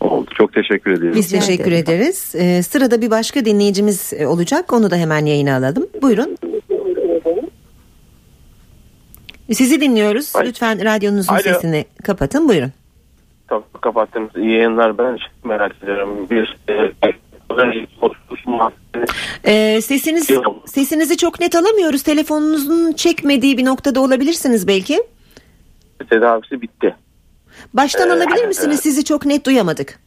Oldu. 0.00 0.30
Çok 0.38 0.52
teşekkür 0.52 0.90
ederim. 0.90 1.14
Biz 1.14 1.30
teşekkür 1.30 1.72
ederiz. 1.72 2.34
Ee, 2.34 2.62
sırada 2.62 3.02
bir 3.02 3.10
başka 3.10 3.44
dinleyicimiz 3.44 4.12
e, 4.12 4.26
olacak. 4.26 4.72
Onu 4.72 4.90
da 4.90 4.96
hemen 4.96 5.26
yayına 5.26 5.56
alalım. 5.56 5.86
Buyurun. 6.02 6.36
Sizi 9.52 9.80
dinliyoruz. 9.80 10.36
Ay. 10.36 10.46
Lütfen 10.46 10.84
radyonuzun 10.84 11.32
Alo. 11.32 11.42
sesini 11.42 11.84
kapatın. 12.04 12.48
Buyurun. 12.48 12.72
Tamam 13.48 13.64
kapattınız. 13.80 14.30
İyi 14.36 14.50
yayınlar. 14.50 14.98
Ben 14.98 15.18
merak 15.44 15.82
ediyorum. 15.82 16.30
Bir 16.30 16.58
e, 16.68 16.92
ee, 19.44 19.80
sesiniz 19.80 20.30
sesinizi 20.66 21.16
çok 21.16 21.40
net 21.40 21.54
alamıyoruz. 21.54 22.02
Telefonunuzun 22.02 22.92
çekmediği 22.92 23.58
bir 23.58 23.64
noktada 23.64 24.00
olabilirsiniz 24.00 24.68
belki. 24.68 25.02
Tedavisi 26.10 26.62
bitti. 26.62 26.96
Baştan 27.74 28.08
ee, 28.08 28.12
alabilir 28.12 28.46
misiniz? 28.46 28.78
E, 28.78 28.82
Sizi 28.82 29.04
çok 29.04 29.26
net 29.26 29.46
duyamadık. 29.46 29.98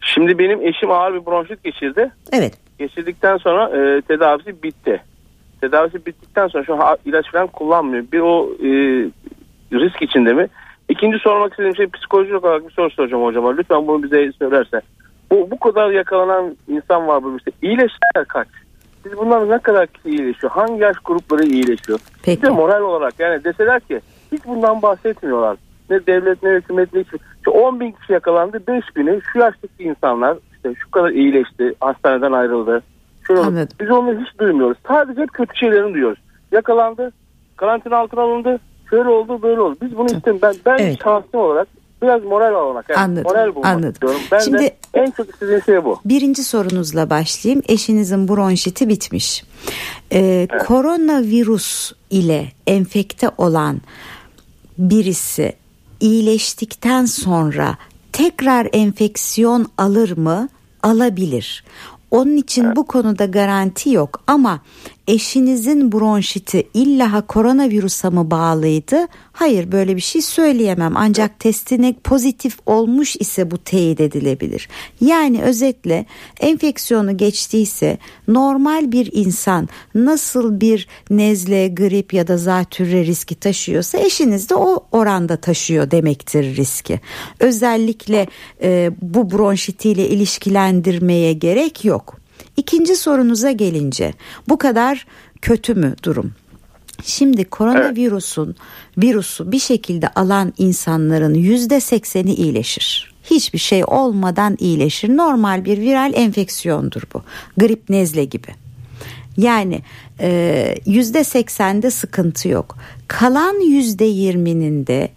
Şimdi 0.00 0.38
benim 0.38 0.66
eşim 0.66 0.90
ağır 0.90 1.14
bir 1.14 1.26
bronşit 1.26 1.64
geçirdi. 1.64 2.10
Evet. 2.32 2.54
Geçirdikten 2.78 3.36
sonra 3.36 3.68
e, 3.68 4.02
tedavisi 4.02 4.62
bitti. 4.62 5.02
Tedavisi 5.60 6.06
bittikten 6.06 6.48
sonra 6.48 6.64
şu 6.64 6.78
ilaç 7.10 7.32
falan 7.32 7.46
kullanmıyor. 7.46 8.04
Bir 8.12 8.20
o 8.20 8.48
e, 8.62 8.68
risk 9.72 10.02
içinde 10.02 10.32
mi? 10.32 10.48
İkinci 10.88 11.18
sormak 11.18 11.50
istediğim 11.50 11.76
şey 11.76 11.86
psikolojik 11.86 12.44
olarak 12.44 12.68
bir 12.68 12.72
soru 12.72 12.90
soracağım 12.90 13.24
hocama. 13.24 13.56
Lütfen 13.56 13.86
bunu 13.86 14.02
bize 14.02 14.32
söylerse. 14.32 14.80
Bu, 15.30 15.50
bu 15.50 15.58
kadar 15.58 15.90
yakalanan 15.90 16.56
insan 16.68 17.06
var 17.06 17.22
bu 17.22 17.36
işte. 17.36 17.50
İyileşenler 17.62 18.24
kaç? 18.28 18.48
Biz 19.04 19.16
bunlar 19.16 19.50
ne 19.50 19.58
kadar 19.58 19.88
iyileşiyor? 20.04 20.52
Hangi 20.52 20.82
yaş 20.82 20.96
grupları 21.04 21.42
iyileşiyor? 21.42 21.98
Peki. 22.22 22.42
Bir 22.42 22.46
de 22.46 22.50
moral 22.50 22.82
olarak 22.82 23.14
yani 23.18 23.44
deseler 23.44 23.80
ki 23.80 24.00
hiç 24.32 24.44
bundan 24.46 24.82
bahsetmiyorlar 24.82 25.56
ne 25.90 26.06
devlet 26.06 26.42
ne 26.42 26.50
hükümet 26.50 26.94
ne 26.94 27.00
hiçbir. 27.00 27.20
İşte 27.36 27.50
10 27.50 27.80
bin 27.80 27.92
kişi 27.92 28.12
yakalandı 28.12 28.66
5 28.68 28.84
bini 28.96 29.20
şu 29.32 29.38
yaştaki 29.38 29.82
insanlar 29.82 30.38
işte 30.56 30.74
şu 30.74 30.90
kadar 30.90 31.10
iyileşti 31.10 31.74
hastaneden 31.80 32.32
ayrıldı. 32.32 32.82
Şöyle 33.26 33.66
Biz 33.80 33.90
onları 33.90 34.20
hiç 34.20 34.38
duymuyoruz. 34.38 34.78
Sadece 34.88 35.20
hep 35.20 35.32
kötü 35.32 35.56
şeylerini 35.56 35.94
duyuyoruz. 35.94 36.18
Yakalandı 36.52 37.12
karantina 37.56 37.96
altına 37.96 38.20
alındı 38.20 38.60
şöyle 38.90 39.08
oldu 39.08 39.42
böyle 39.42 39.60
oldu. 39.60 39.76
Biz 39.82 39.96
bunu 39.96 40.06
istemiyoruz. 40.06 40.42
Ben, 40.42 40.78
ben 40.78 40.84
evet. 40.84 40.98
şahsi 41.04 41.36
olarak 41.36 41.68
biraz 42.02 42.24
moral 42.24 42.54
almak. 42.54 42.90
Yani 42.90 43.00
anladım. 43.00 43.22
Moral 43.24 43.54
bulmak 43.54 43.66
anladım. 43.66 43.90
istiyorum. 43.90 44.20
Ben 44.32 44.38
Şimdi, 44.38 44.58
de 44.58 44.76
en 44.94 45.10
çok 45.10 45.30
istediğim 45.30 45.62
şey 45.62 45.84
bu. 45.84 46.00
Birinci 46.04 46.44
sorunuzla 46.44 47.10
başlayayım. 47.10 47.62
Eşinizin 47.68 48.28
bronşiti 48.28 48.88
bitmiş. 48.88 49.44
Ee, 50.10 50.18
evet. 50.18 50.64
Koronavirüs 50.64 51.92
ile 52.10 52.46
enfekte 52.66 53.30
olan 53.38 53.80
birisi 54.78 55.52
iyileştikten 56.04 57.04
sonra 57.04 57.76
tekrar 58.12 58.68
enfeksiyon 58.72 59.66
alır 59.78 60.16
mı? 60.16 60.48
Alabilir. 60.82 61.64
Onun 62.10 62.36
için 62.36 62.76
bu 62.76 62.86
konuda 62.86 63.24
garanti 63.24 63.90
yok 63.90 64.22
ama 64.26 64.60
eşinizin 65.08 65.92
bronşiti 65.92 66.68
illa 66.74 67.26
koronavirüse 67.26 68.08
mi 68.08 68.30
bağlıydı? 68.30 69.06
Hayır 69.32 69.72
böyle 69.72 69.96
bir 69.96 70.00
şey 70.00 70.22
söyleyemem 70.22 70.96
ancak 70.96 71.40
testine 71.40 71.94
pozitif 72.04 72.58
olmuş 72.66 73.16
ise 73.16 73.50
bu 73.50 73.58
teyit 73.58 74.00
edilebilir. 74.00 74.68
Yani 75.00 75.42
özetle 75.42 76.06
enfeksiyonu 76.40 77.16
geçtiyse 77.16 77.98
normal 78.28 78.92
bir 78.92 79.10
insan 79.12 79.68
nasıl 79.94 80.60
bir 80.60 80.88
nezle, 81.10 81.68
grip 81.68 82.14
ya 82.14 82.28
da 82.28 82.36
zatürre 82.36 83.04
riski 83.04 83.34
taşıyorsa 83.34 83.98
eşiniz 83.98 84.50
de 84.50 84.54
o 84.54 84.86
oranda 84.92 85.36
taşıyor 85.36 85.90
demektir 85.90 86.56
riski. 86.56 87.00
Özellikle 87.40 88.26
e, 88.62 88.90
bu 89.02 89.30
bronşitiyle 89.30 90.08
ilişkilendirmeye 90.08 91.32
gerek 91.32 91.84
yok. 91.84 92.23
İkinci 92.56 92.96
sorunuza 92.96 93.50
gelince 93.50 94.14
bu 94.48 94.58
kadar 94.58 95.06
kötü 95.42 95.74
mü 95.74 95.94
durum? 96.02 96.32
Şimdi 97.02 97.44
koronavirüsün 97.44 98.56
virüsü 98.98 99.52
bir 99.52 99.58
şekilde 99.58 100.08
alan 100.08 100.52
insanların 100.58 101.34
yüzde 101.34 101.80
sekseni 101.80 102.34
iyileşir. 102.34 103.14
Hiçbir 103.30 103.58
şey 103.58 103.84
olmadan 103.86 104.56
iyileşir. 104.60 105.16
Normal 105.16 105.64
bir 105.64 105.78
viral 105.78 106.12
enfeksiyondur 106.14 107.02
bu. 107.14 107.22
Grip 107.56 107.90
nezle 107.90 108.24
gibi. 108.24 108.48
Yani 109.36 109.82
e, 110.20 110.74
yüzde 110.86 111.24
seksende 111.24 111.90
sıkıntı 111.90 112.48
yok. 112.48 112.76
Kalan 113.08 113.70
yüzde 113.70 114.04
yirminin 114.04 114.86
de 114.86 115.08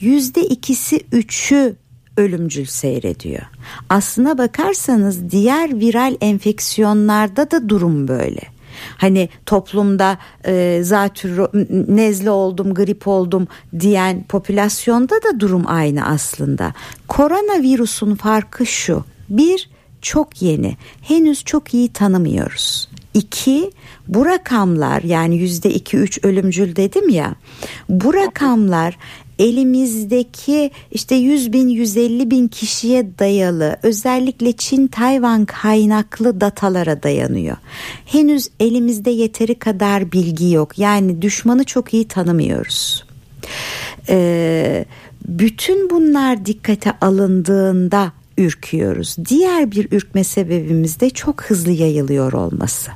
yüzde 0.00 0.42
ikisi 0.42 1.00
üçü 1.12 1.76
ölümcül 2.16 2.64
seyrediyor. 2.64 3.42
Aslına 3.88 4.38
bakarsanız 4.38 5.30
diğer 5.30 5.80
viral 5.80 6.16
enfeksiyonlarda 6.20 7.50
da 7.50 7.68
durum 7.68 8.08
böyle. 8.08 8.40
Hani 8.96 9.28
toplumda 9.46 10.18
e, 10.46 10.80
zatürre 10.82 11.48
nezle 11.88 12.30
oldum, 12.30 12.74
grip 12.74 13.08
oldum 13.08 13.48
diyen 13.80 14.24
popülasyonda 14.24 15.14
da 15.14 15.40
durum 15.40 15.62
aynı 15.66 16.06
aslında. 16.06 16.72
Koronavirüsün 17.08 18.14
farkı 18.14 18.66
şu. 18.66 19.04
Bir, 19.28 19.70
çok 20.02 20.42
yeni. 20.42 20.76
Henüz 21.02 21.44
çok 21.44 21.74
iyi 21.74 21.92
tanımıyoruz. 21.92 22.88
İki, 23.14 23.70
bu 24.08 24.26
rakamlar 24.26 25.02
yani 25.02 25.36
yüzde 25.36 25.70
iki 25.70 25.96
üç 25.96 26.24
ölümcül 26.24 26.76
dedim 26.76 27.08
ya. 27.08 27.34
Bu 27.88 28.14
rakamlar 28.14 28.98
elimizdeki 29.38 30.70
işte 30.90 31.14
100 31.14 31.52
bin 31.52 31.68
150 31.68 32.30
bin 32.30 32.48
kişiye 32.48 33.18
dayalı 33.18 33.76
özellikle 33.82 34.52
Çin 34.52 34.86
Tayvan 34.86 35.44
kaynaklı 35.44 36.40
datalara 36.40 37.02
dayanıyor. 37.02 37.56
Henüz 38.06 38.48
elimizde 38.60 39.10
yeteri 39.10 39.54
kadar 39.54 40.12
bilgi 40.12 40.50
yok 40.50 40.78
yani 40.78 41.22
düşmanı 41.22 41.64
çok 41.64 41.94
iyi 41.94 42.08
tanımıyoruz. 42.08 43.04
Ee, 44.08 44.84
bütün 45.28 45.90
bunlar 45.90 46.46
dikkate 46.46 46.92
alındığında 47.00 48.12
ürküyoruz. 48.38 49.16
Diğer 49.28 49.70
bir 49.70 49.88
ürkme 49.92 50.24
sebebimiz 50.24 51.00
de 51.00 51.10
çok 51.10 51.42
hızlı 51.42 51.70
yayılıyor 51.70 52.32
olması. 52.32 52.90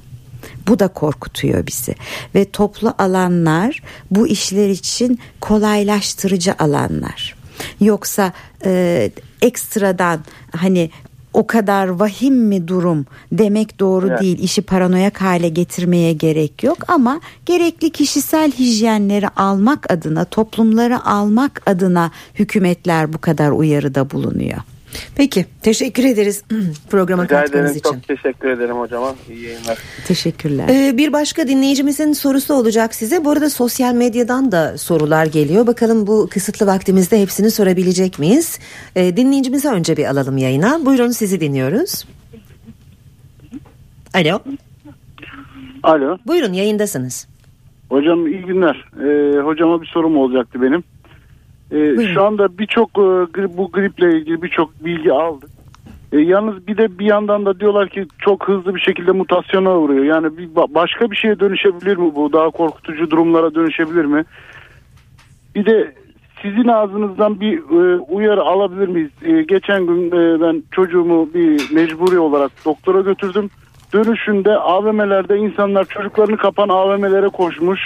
Bu 0.68 0.78
da 0.78 0.88
korkutuyor 0.88 1.66
bizi 1.66 1.94
ve 2.34 2.44
toplu 2.44 2.94
alanlar 2.98 3.82
bu 4.10 4.28
işler 4.28 4.68
için 4.68 5.18
kolaylaştırıcı 5.40 6.54
alanlar. 6.58 7.36
Yoksa 7.80 8.32
e, 8.64 9.10
ekstradan 9.42 10.20
hani 10.56 10.90
o 11.36 11.46
kadar 11.46 11.88
vahim 11.88 12.34
mi 12.34 12.68
durum 12.68 13.06
demek 13.32 13.80
doğru 13.80 14.08
evet. 14.08 14.20
değil. 14.20 14.38
İşi 14.38 14.62
paranoyak 14.62 15.22
hale 15.22 15.48
getirmeye 15.48 16.12
gerek 16.12 16.62
yok 16.62 16.78
ama 16.88 17.20
gerekli 17.46 17.90
kişisel 17.90 18.52
hijyenleri 18.52 19.28
almak 19.28 19.92
adına, 19.92 20.24
toplumları 20.24 21.04
almak 21.04 21.62
adına 21.66 22.10
hükümetler 22.34 23.12
bu 23.12 23.18
kadar 23.18 23.50
uyarıda 23.50 24.10
bulunuyor. 24.10 24.58
Peki 25.16 25.46
teşekkür 25.62 26.04
ederiz 26.04 26.44
programa 26.90 27.24
Rica 27.24 27.40
katkınız 27.40 27.70
ederim, 27.70 27.80
için. 27.80 27.92
Çok 27.92 28.08
teşekkür 28.08 28.48
ederim 28.48 28.76
hocama. 28.76 29.14
İyi 29.30 29.44
yayınlar. 29.44 29.78
Teşekkürler. 30.06 30.68
Ee, 30.68 30.96
bir 30.96 31.12
başka 31.12 31.48
dinleyicimizin 31.48 32.12
sorusu 32.12 32.54
olacak 32.54 32.94
size. 32.94 33.24
Bu 33.24 33.30
arada 33.30 33.50
sosyal 33.50 33.94
medyadan 33.94 34.52
da 34.52 34.78
sorular 34.78 35.26
geliyor. 35.26 35.66
Bakalım 35.66 36.06
bu 36.06 36.28
kısıtlı 36.30 36.66
vaktimizde 36.66 37.22
hepsini 37.22 37.50
sorabilecek 37.50 38.18
miyiz? 38.18 38.58
Ee, 38.96 39.16
dinleyicimizi 39.16 39.68
önce 39.68 39.96
bir 39.96 40.04
alalım 40.04 40.38
yayına. 40.38 40.86
Buyurun 40.86 41.10
sizi 41.10 41.40
dinliyoruz. 41.40 42.04
Alo. 44.14 44.40
Alo. 45.82 46.18
Buyurun 46.26 46.52
yayındasınız. 46.52 47.28
Hocam 47.88 48.26
iyi 48.26 48.42
günler. 48.42 48.84
Ee, 49.00 49.40
hocama 49.40 49.82
bir 49.82 49.86
sorum 49.86 50.16
olacaktı 50.16 50.62
benim. 50.62 50.84
E, 51.70 52.06
şu 52.14 52.24
anda 52.24 52.58
birçok 52.58 52.90
e, 52.90 53.56
bu 53.56 53.70
griple 53.72 54.18
ilgili 54.18 54.42
birçok 54.42 54.84
bilgi 54.84 55.12
aldık. 55.12 55.50
E, 56.12 56.18
yalnız 56.18 56.66
bir 56.66 56.76
de 56.76 56.98
bir 56.98 57.06
yandan 57.06 57.46
da 57.46 57.60
diyorlar 57.60 57.88
ki 57.88 58.06
çok 58.18 58.48
hızlı 58.48 58.74
bir 58.74 58.80
şekilde 58.80 59.12
mutasyona 59.12 59.78
uğruyor. 59.78 60.04
Yani 60.04 60.38
bir 60.38 60.48
başka 60.54 61.10
bir 61.10 61.16
şeye 61.16 61.40
dönüşebilir 61.40 61.96
mi 61.96 62.14
bu? 62.14 62.32
Daha 62.32 62.50
korkutucu 62.50 63.10
durumlara 63.10 63.54
dönüşebilir 63.54 64.04
mi? 64.04 64.24
Bir 65.54 65.66
de 65.66 65.94
sizin 66.42 66.68
ağzınızdan 66.68 67.40
bir 67.40 67.58
e, 67.58 67.98
uyarı 67.98 68.42
alabilir 68.42 68.88
miyiz? 68.88 69.10
E, 69.22 69.42
geçen 69.42 69.86
gün 69.86 70.06
e, 70.06 70.40
ben 70.40 70.62
çocuğumu 70.70 71.34
bir 71.34 71.74
mecburi 71.74 72.18
olarak 72.18 72.52
doktora 72.64 73.00
götürdüm 73.00 73.50
dönüşünde 73.92 74.50
AVM'lerde 74.56 75.36
insanlar 75.36 75.84
çocuklarını 75.84 76.36
kapan 76.36 76.68
AVM'lere 76.68 77.28
koşmuş. 77.28 77.80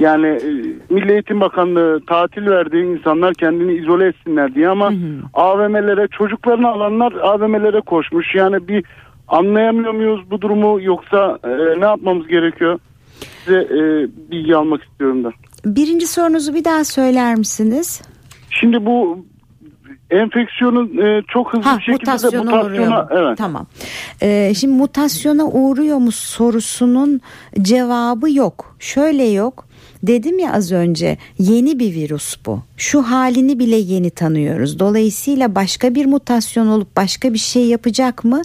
Yani 0.00 0.26
e, 0.26 0.50
Milli 0.94 1.12
Eğitim 1.12 1.40
Bakanlığı 1.40 2.00
tatil 2.06 2.46
verdiği 2.46 2.84
insanlar 2.84 3.34
kendini 3.34 3.74
izole 3.74 4.06
etsinler 4.06 4.54
diye 4.54 4.68
ama 4.68 4.92
AVM'lere 5.34 6.08
çocuklarını 6.08 6.68
alanlar 6.68 7.12
AVM'lere 7.12 7.80
koşmuş. 7.80 8.34
Yani 8.34 8.68
bir 8.68 8.84
anlayamıyor 9.28 9.92
muyuz 9.92 10.30
bu 10.30 10.40
durumu 10.40 10.82
yoksa 10.82 11.38
e, 11.44 11.80
ne 11.80 11.84
yapmamız 11.84 12.26
gerekiyor? 12.26 12.78
Size 13.44 13.58
e, 13.58 13.80
bilgi 14.30 14.56
almak 14.56 14.82
istiyorum 14.82 15.24
da. 15.24 15.32
Birinci 15.64 16.06
sorunuzu 16.06 16.54
bir 16.54 16.64
daha 16.64 16.84
söyler 16.84 17.34
misiniz? 17.34 18.02
Şimdi 18.50 18.86
bu 18.86 19.24
enfeksiyonun 20.10 20.98
e, 20.98 21.22
çok 21.28 21.52
hızlı 21.52 21.68
ha, 21.68 21.78
bir 21.78 21.82
şekilde 21.82 22.10
mutasyona, 22.10 22.56
mutasyona 22.56 23.08
evet. 23.10 23.38
Tamam. 23.38 23.66
Ee, 24.22 24.52
şimdi 24.54 24.74
mutasyona 24.74 25.44
uğruyor 25.44 25.98
mu 25.98 26.12
sorusunun 26.12 27.20
cevabı 27.62 28.32
yok. 28.32 28.76
Şöyle 28.78 29.24
yok. 29.24 29.67
Dedim 30.02 30.38
ya 30.38 30.52
az 30.52 30.72
önce 30.72 31.18
yeni 31.38 31.78
bir 31.78 31.94
virüs 31.94 32.36
bu. 32.46 32.62
Şu 32.76 33.02
halini 33.02 33.58
bile 33.58 33.76
yeni 33.76 34.10
tanıyoruz. 34.10 34.78
Dolayısıyla 34.78 35.54
başka 35.54 35.94
bir 35.94 36.06
mutasyon 36.06 36.66
olup 36.66 36.96
başka 36.96 37.34
bir 37.34 37.38
şey 37.38 37.66
yapacak 37.66 38.24
mı? 38.24 38.42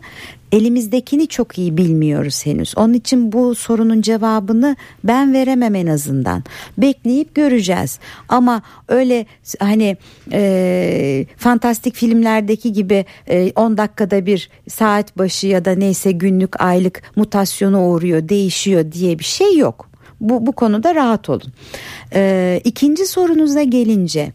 elimizdekini 0.53 1.27
çok 1.27 1.57
iyi 1.57 1.77
bilmiyoruz 1.77 2.45
henüz. 2.45 2.77
Onun 2.77 2.93
için 2.93 3.31
bu 3.31 3.55
sorunun 3.55 4.01
cevabını 4.01 4.75
ben 5.03 5.33
veremem 5.33 5.75
en 5.75 5.87
azından. 5.87 6.43
Bekleyip 6.77 7.35
göreceğiz. 7.35 7.99
Ama 8.29 8.61
öyle 8.87 9.25
hani 9.59 9.97
e, 10.31 11.25
fantastik 11.37 11.95
filmlerdeki 11.95 12.73
gibi 12.73 13.05
e, 13.27 13.51
10 13.55 13.77
dakikada 13.77 14.25
bir 14.25 14.49
saat 14.69 15.17
başı 15.17 15.47
ya 15.47 15.65
da 15.65 15.71
neyse 15.71 16.11
günlük 16.11 16.61
aylık 16.61 17.01
mutasyona 17.15 17.87
uğruyor 17.87 18.29
değişiyor 18.29 18.91
diye 18.91 19.19
bir 19.19 19.23
şey 19.23 19.57
yok. 19.57 19.92
Bu, 20.23 20.45
bu 20.45 20.51
konuda 20.51 20.95
rahat 20.95 21.29
olun. 21.29 21.53
Ee, 22.15 22.61
ikinci 22.63 23.05
sorunuza 23.05 23.63
gelince 23.63 24.31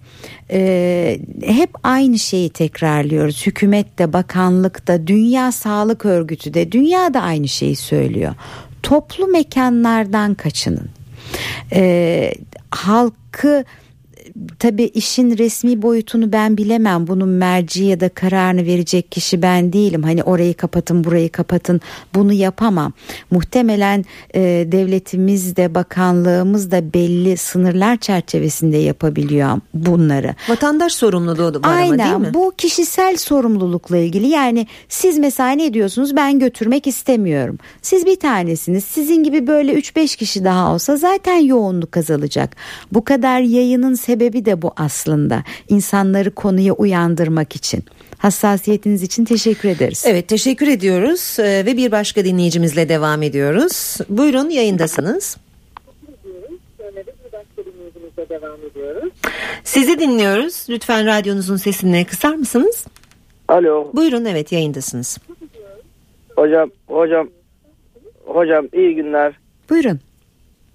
e, 0.51 1.21
hep 1.43 1.71
aynı 1.83 2.19
şeyi 2.19 2.51
tekrarlıyoruz. 2.51 3.47
Hükümette, 3.47 4.13
bakanlıkta, 4.13 5.07
Dünya 5.07 5.53
Sağlık 5.53 6.05
Örgütü 6.05 6.55
de, 6.55 6.73
dünya 6.73 7.15
da 7.15 7.21
aynı 7.21 7.49
şeyi 7.49 7.77
söylüyor. 7.77 8.35
Toplu 8.83 9.27
mekanlardan 9.27 10.35
kaçının. 10.35 10.89
Ee, 11.73 12.33
halkı 12.71 13.65
tabii 14.59 14.85
işin 14.85 15.39
resmi 15.39 15.83
boyutunu 15.83 16.33
ben 16.33 16.57
bilemem. 16.57 17.07
Bunun 17.07 17.29
merci 17.29 17.85
ya 17.85 18.01
da 18.01 18.09
kararını 18.09 18.67
verecek 18.67 19.13
kişi 19.13 19.43
ben 19.43 19.73
değilim. 19.73 20.03
Hani 20.03 20.23
orayı 20.23 20.55
kapatın 20.55 21.05
burayı 21.05 21.33
kapatın 21.33 21.81
bunu 22.15 22.33
yapamam. 22.33 22.93
Muhtemelen 23.31 24.05
e, 24.35 24.41
devletimiz 24.73 25.57
de 25.57 25.75
bakanlığımız 25.75 26.71
da 26.71 26.95
belli 26.95 27.37
sınırlar 27.37 27.97
çerçevesinde 27.97 28.77
yapabiliyor 28.77 29.61
bunları. 29.75 30.35
Vatandaş 30.49 30.93
sorumluluğu 30.93 31.55
var 31.55 31.61
Aynen, 31.63 31.99
ama 31.99 32.05
değil 32.05 32.29
mi? 32.29 32.35
Bu 32.35 32.53
kişisel 32.59 33.17
sorumlulukla 33.17 33.97
ilgili. 33.97 34.29
Yani 34.29 34.67
siz 34.89 35.19
mesela 35.19 35.51
ne 35.51 35.75
diyorsunuz 35.75 36.17
ben 36.17 36.39
götürmek 36.39 36.87
istemiyorum. 36.87 37.59
Siz 37.83 38.07
bir 38.07 38.17
tanesiniz. 38.17 38.85
Sizin 38.85 39.23
gibi 39.23 39.47
böyle 39.47 39.75
3-5 39.75 40.17
kişi 40.17 40.45
daha 40.45 40.75
olsa 40.75 40.97
zaten 40.97 41.37
yoğunluk 41.37 41.97
azalacak. 41.97 42.57
Bu 42.93 43.05
kadar 43.05 43.41
yayının 43.41 43.95
sebebi 43.95 44.28
de 44.33 44.63
bu 44.63 44.73
aslında. 44.77 45.43
İnsanları 45.69 46.31
konuya 46.31 46.73
uyandırmak 46.73 47.57
için. 47.57 47.85
Hassasiyetiniz 48.19 49.03
için 49.03 49.25
teşekkür 49.25 49.69
ederiz. 49.69 50.05
Evet 50.07 50.29
teşekkür 50.29 50.69
ediyoruz 50.69 51.37
ee, 51.41 51.67
ve 51.67 51.77
bir 51.77 51.93
başka 51.93 52.25
dinleyicimizle 52.25 52.89
devam 52.89 53.23
ediyoruz. 53.23 53.99
Buyurun 54.09 54.51
yayındasınız. 54.51 55.37
Sizi 59.65 60.01
dinliyoruz. 60.01 60.67
Lütfen 60.69 61.07
radyonuzun 61.07 61.57
sesini 61.57 62.05
kısar 62.05 62.35
mısınız? 62.35 62.87
Alo. 63.49 63.91
Buyurun 63.95 64.25
evet 64.25 64.53
yayındasınız. 64.53 65.19
Hocam 66.37 66.71
hocam 66.87 67.29
hocam 68.27 68.69
iyi 68.73 68.95
günler. 68.95 69.33
Buyurun. 69.71 70.01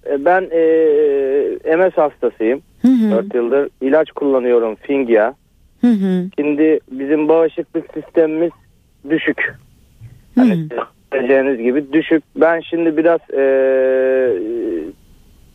Ee, 0.06 0.24
ben 0.24 0.42
e, 0.52 1.76
MS 1.76 1.92
hastasıyım. 1.92 2.62
Hı 2.84 2.88
hı. 2.88 3.10
4 3.10 3.34
yıldır 3.34 3.68
ilaç 3.80 4.10
kullanıyorum 4.10 4.74
Fingya. 4.74 5.34
Hı 5.80 5.86
hı. 5.86 6.28
Şimdi 6.38 6.80
bizim 6.90 7.28
bağışıklık 7.28 7.84
sistemimiz 7.94 8.50
düşük. 9.10 9.54
Hani 10.34 10.68
göreceğiniz 11.10 11.58
gibi 11.58 11.92
düşük. 11.92 12.22
Ben 12.36 12.60
şimdi 12.60 12.96
biraz 12.96 13.20
e, 13.30 13.44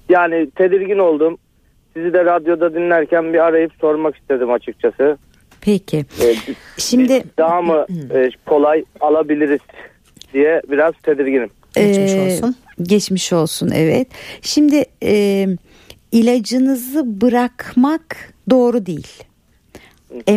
yani 0.10 0.50
tedirgin 0.56 0.98
oldum. 0.98 1.38
Sizi 1.94 2.14
de 2.14 2.26
radyoda 2.26 2.74
dinlerken 2.74 3.34
bir 3.34 3.40
arayıp 3.40 3.72
sormak 3.82 4.18
istedim 4.18 4.52
açıkçası. 4.52 5.18
Peki. 5.62 5.98
Ee, 5.98 6.36
Şimdi 6.78 7.24
daha 7.38 7.62
mı 7.62 7.86
e, 8.14 8.30
kolay 8.46 8.84
alabiliriz 9.02 9.60
diye 10.34 10.62
biraz 10.72 10.94
tedirginim. 11.04 11.50
Geçmiş 11.76 12.14
olsun. 12.14 12.56
Ee, 12.80 12.84
geçmiş 12.84 13.34
olsun 13.34 13.72
evet. 13.76 14.08
Şimdi 14.42 14.84
e, 15.04 15.46
ilacınızı 16.12 17.22
bırakmak 17.22 18.34
doğru 18.50 18.86
değil. 18.86 19.24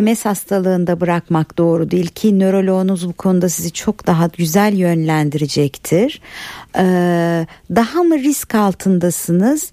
MS 0.01 0.25
hastalığında 0.25 1.01
bırakmak 1.01 1.57
doğru 1.57 1.91
değil 1.91 2.07
ki 2.07 2.39
nöroloğunuz 2.39 3.07
bu 3.07 3.13
konuda 3.13 3.49
sizi 3.49 3.71
çok 3.71 4.07
daha 4.07 4.27
güzel 4.37 4.73
yönlendirecektir. 4.73 6.21
Ee, 6.77 7.47
daha 7.75 8.03
mı 8.03 8.19
risk 8.19 8.55
altındasınız? 8.55 9.71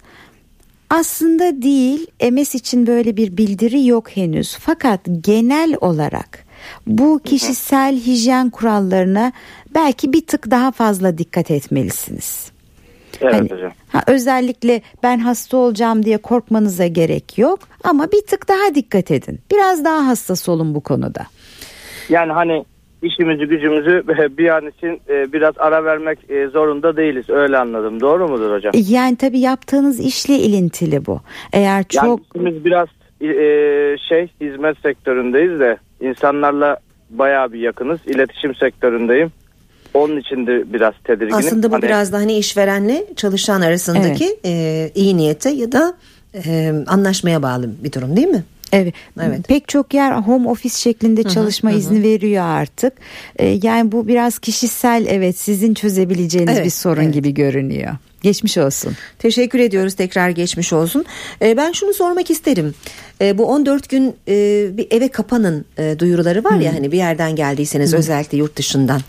Aslında 0.91 1.63
değil 1.63 2.07
MS 2.31 2.55
için 2.55 2.87
böyle 2.87 3.17
bir 3.17 3.37
bildiri 3.37 3.87
yok 3.87 4.17
henüz 4.17 4.57
fakat 4.61 5.01
genel 5.21 5.77
olarak 5.81 6.45
bu 6.87 7.21
kişisel 7.25 8.01
hijyen 8.01 8.51
kurallarına 8.51 9.33
belki 9.75 10.13
bir 10.13 10.27
tık 10.27 10.51
daha 10.51 10.73
fazla 10.73 11.19
dikkat 11.19 11.51
etmelisiniz. 11.51 12.50
Evet 13.21 13.35
hani, 13.35 13.51
hocam. 13.51 13.73
Ha, 13.89 14.03
özellikle 14.07 14.83
ben 15.03 15.19
hasta 15.19 15.57
olacağım 15.57 16.05
diye 16.05 16.19
korkmanıza 16.19 16.87
gerek 16.87 17.39
yok 17.39 17.59
ama 17.85 18.13
bir 18.13 18.21
tık 18.21 18.49
daha 18.49 18.75
dikkat 18.75 19.11
edin. 19.11 19.41
Biraz 19.51 19.85
daha 19.85 20.07
hassas 20.07 20.49
olun 20.49 20.75
bu 20.75 20.81
konuda. 20.81 21.27
Yani 22.09 22.33
hani 22.33 22.65
işimizi 23.03 23.45
gücümüzü 23.45 24.03
bir 24.39 24.49
an 24.49 24.67
için 24.69 25.01
e, 25.09 25.33
biraz 25.33 25.55
ara 25.59 25.85
vermek 25.85 26.31
e, 26.31 26.47
zorunda 26.47 26.97
değiliz. 26.97 27.31
Öyle 27.31 27.59
anladım. 27.59 28.01
Doğru 28.01 28.29
mudur 28.29 28.55
hocam? 28.55 28.73
Yani 28.75 29.17
tabii 29.17 29.41
yaptığınız 29.41 30.01
işle 30.01 30.35
ilintili 30.35 31.07
bu. 31.07 31.21
Eğer 31.53 31.85
çok... 31.85 32.05
Yani 32.05 32.21
işimiz 32.35 32.65
biraz 32.65 32.89
e, 33.21 33.29
şey 34.09 34.29
hizmet 34.41 34.79
sektöründeyiz 34.79 35.61
de 35.61 35.77
insanlarla 36.01 36.77
bayağı 37.11 37.53
bir 37.53 37.61
yakınız. 37.61 38.01
İletişim 38.07 38.55
sektöründeyim. 38.55 39.33
Onun 39.95 40.21
için 40.21 40.47
de 40.47 40.73
biraz 40.73 40.95
tedirginim. 41.05 41.35
Aslında 41.35 41.71
bu 41.71 41.75
hani... 41.75 41.83
biraz 41.83 42.13
da 42.13 42.17
hani 42.17 42.39
işverenle 42.39 43.05
çalışan 43.17 43.61
arasındaki 43.61 44.25
evet. 44.25 44.39
e, 44.45 44.91
iyi 44.95 45.17
niyete 45.17 45.51
ya 45.51 45.73
da 45.73 45.95
e, 46.35 46.73
anlaşmaya 46.87 47.43
bağlı 47.43 47.71
bir 47.85 47.93
durum 47.93 48.17
değil 48.17 48.29
mi? 48.29 48.45
Evet. 48.73 48.95
evet. 49.21 49.49
Pek 49.49 49.69
çok 49.69 49.95
yer 49.95 50.13
home 50.13 50.49
office 50.49 50.75
şeklinde 50.77 51.23
çalışma 51.23 51.71
hı 51.71 51.75
hı, 51.75 51.79
izni 51.79 51.99
hı. 51.99 52.03
veriyor 52.03 52.45
artık. 52.45 52.93
Ee, 53.37 53.59
yani 53.63 53.93
bu 53.93 54.09
biraz 54.09 54.39
kişisel 54.39 55.07
evet 55.09 55.39
sizin 55.39 55.75
çözebileceğiniz 55.75 56.57
evet, 56.57 56.65
bir 56.65 56.71
sorun 56.71 57.03
evet. 57.03 57.15
gibi 57.15 57.35
görünüyor. 57.35 57.97
Geçmiş 58.23 58.59
olsun. 58.59 58.93
Teşekkür 59.19 59.59
ediyoruz 59.59 59.95
tekrar 59.95 60.31
geçmiş 60.31 60.73
olsun. 60.73 61.05
Ee, 61.43 61.57
ben 61.57 61.73
şunu 61.73 61.95
sormak 61.95 62.31
isterim. 62.31 62.75
Ee, 63.21 63.39
bu 63.39 63.47
14 63.47 63.89
gün 63.89 64.17
e, 64.29 64.69
bir 64.77 64.87
eve 64.91 65.09
kapanın 65.09 65.65
e, 65.79 65.99
duyuruları 65.99 66.45
var 66.45 66.55
hmm. 66.55 66.61
ya 66.61 66.75
hani 66.75 66.93
bir 66.93 66.97
yerden 66.97 67.37
geldiyseniz 67.37 67.93
hmm. 67.93 67.99
özellikle 67.99 68.39
yurt 68.39 68.57
dışından. 68.57 69.01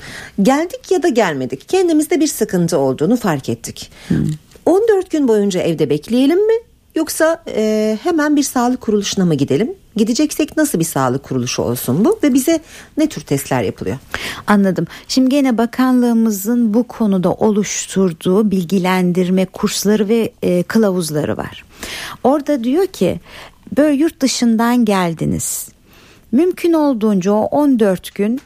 Geldik 0.41 0.91
ya 0.91 1.03
da 1.03 1.07
gelmedik. 1.07 1.69
Kendimizde 1.69 2.19
bir 2.19 2.27
sıkıntı 2.27 2.77
olduğunu 2.77 3.17
fark 3.17 3.49
ettik. 3.49 3.91
Hmm. 4.07 4.17
14 4.65 5.09
gün 5.11 5.27
boyunca 5.27 5.61
evde 5.61 5.89
bekleyelim 5.89 6.47
mi? 6.47 6.70
Yoksa 6.95 7.43
e, 7.47 7.97
hemen 8.03 8.35
bir 8.35 8.43
sağlık 8.43 8.81
kuruluşuna 8.81 9.25
mı 9.25 9.35
gidelim? 9.35 9.73
Gideceksek 9.95 10.57
nasıl 10.57 10.79
bir 10.79 10.83
sağlık 10.83 11.23
kuruluşu 11.23 11.61
olsun 11.61 12.05
bu 12.05 12.19
ve 12.23 12.33
bize 12.33 12.59
ne 12.97 13.09
tür 13.09 13.21
testler 13.21 13.63
yapılıyor? 13.63 13.97
Anladım. 14.47 14.87
Şimdi 15.07 15.29
gene 15.29 15.57
bakanlığımızın 15.57 16.73
bu 16.73 16.83
konuda 16.83 17.33
oluşturduğu 17.33 18.51
bilgilendirme 18.51 19.45
kursları 19.45 20.09
ve 20.09 20.31
e, 20.41 20.63
kılavuzları 20.63 21.37
var. 21.37 21.65
Orada 22.23 22.63
diyor 22.63 22.87
ki 22.87 23.19
böyle 23.77 23.95
yurt 23.95 24.21
dışından 24.21 24.85
geldiniz. 24.85 25.69
Mümkün 26.31 26.73
olduğunca 26.73 27.31
o 27.31 27.43
14 27.43 28.15
gün 28.15 28.41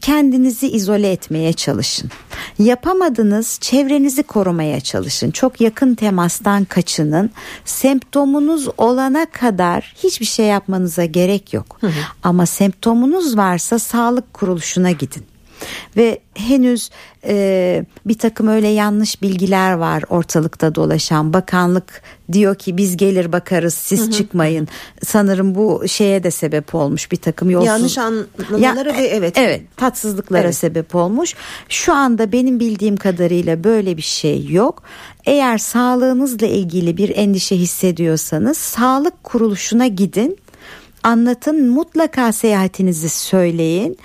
kendinizi 0.00 0.68
izole 0.68 1.12
etmeye 1.12 1.52
çalışın. 1.52 2.10
Yapamadınız 2.58 3.58
çevrenizi 3.60 4.22
korumaya 4.22 4.80
çalışın. 4.80 5.30
Çok 5.30 5.60
yakın 5.60 5.94
temastan 5.94 6.64
kaçının. 6.64 7.30
Semptomunuz 7.64 8.68
olana 8.78 9.26
kadar 9.26 9.94
hiçbir 10.04 10.26
şey 10.26 10.46
yapmanıza 10.46 11.04
gerek 11.04 11.54
yok. 11.54 11.76
Hı 11.80 11.86
hı. 11.86 11.92
Ama 12.22 12.46
semptomunuz 12.46 13.36
varsa 13.36 13.78
sağlık 13.78 14.34
kuruluşuna 14.34 14.90
gidin 14.90 15.26
ve 15.96 16.18
henüz 16.34 16.90
e, 17.24 17.84
bir 18.06 18.18
takım 18.18 18.48
öyle 18.48 18.68
yanlış 18.68 19.22
bilgiler 19.22 19.72
var 19.72 20.04
ortalıkta 20.08 20.74
dolaşan. 20.74 21.32
Bakanlık 21.32 22.02
diyor 22.32 22.54
ki 22.54 22.76
biz 22.76 22.96
gelir 22.96 23.32
bakarız 23.32 23.74
siz 23.74 24.00
hı 24.00 24.06
hı. 24.06 24.10
çıkmayın. 24.10 24.68
Sanırım 25.04 25.54
bu 25.54 25.88
şeye 25.88 26.22
de 26.24 26.30
sebep 26.30 26.74
olmuş 26.74 27.12
bir 27.12 27.16
takım 27.16 27.50
yolsuz 27.50 27.68
yanlış 27.68 27.98
anlamalara 27.98 28.90
ya, 28.90 28.98
ve 28.98 29.06
evet 29.06 29.38
evet 29.38 29.62
tatsızlıklara 29.76 30.42
evet. 30.42 30.56
sebep 30.56 30.94
olmuş. 30.94 31.34
Şu 31.68 31.94
anda 31.94 32.32
benim 32.32 32.60
bildiğim 32.60 32.96
kadarıyla 32.96 33.64
böyle 33.64 33.96
bir 33.96 34.02
şey 34.02 34.46
yok. 34.46 34.82
Eğer 35.26 35.58
sağlığınızla 35.58 36.46
ilgili 36.46 36.96
bir 36.96 37.16
endişe 37.16 37.56
hissediyorsanız 37.56 38.58
sağlık 38.58 39.24
kuruluşuna 39.24 39.86
gidin. 39.86 40.38
Anlatın 41.02 41.70
mutlaka 41.70 42.32
seyahatinizi 42.32 43.08
söyleyin 43.08 43.98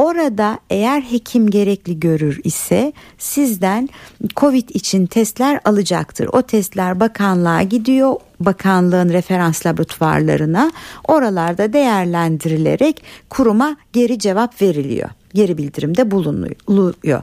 Orada 0.00 0.58
eğer 0.70 1.00
hekim 1.00 1.50
gerekli 1.50 2.00
görür 2.00 2.40
ise 2.44 2.92
sizden 3.18 3.88
Covid 4.36 4.68
için 4.68 5.06
testler 5.06 5.60
alacaktır. 5.64 6.28
O 6.32 6.42
testler 6.42 7.00
bakanlığa 7.00 7.62
gidiyor. 7.62 8.14
Bakanlığın 8.40 9.08
referans 9.08 9.66
laboratuvarlarına 9.66 10.72
oralarda 11.08 11.72
değerlendirilerek 11.72 13.02
kuruma 13.30 13.76
geri 13.92 14.18
cevap 14.18 14.62
veriliyor. 14.62 15.08
Geri 15.34 15.58
bildirimde 15.58 16.10
bulunuyor. 16.10 17.22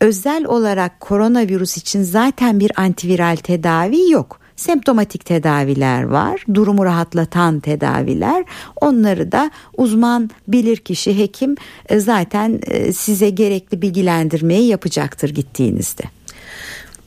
Özel 0.00 0.44
olarak 0.44 1.00
koronavirüs 1.00 1.76
için 1.76 2.02
zaten 2.02 2.60
bir 2.60 2.72
antiviral 2.80 3.36
tedavi 3.36 4.10
yok 4.10 4.40
semptomatik 4.58 5.24
tedaviler 5.24 6.02
var. 6.02 6.44
Durumu 6.54 6.84
rahatlatan 6.84 7.60
tedaviler. 7.60 8.44
Onları 8.80 9.32
da 9.32 9.50
uzman 9.76 10.30
bilirkişi 10.48 11.18
hekim 11.18 11.56
e, 11.88 12.00
zaten 12.00 12.60
e, 12.66 12.92
size 12.92 13.30
gerekli 13.30 13.82
bilgilendirmeyi 13.82 14.66
yapacaktır 14.66 15.28
gittiğinizde. 15.28 16.02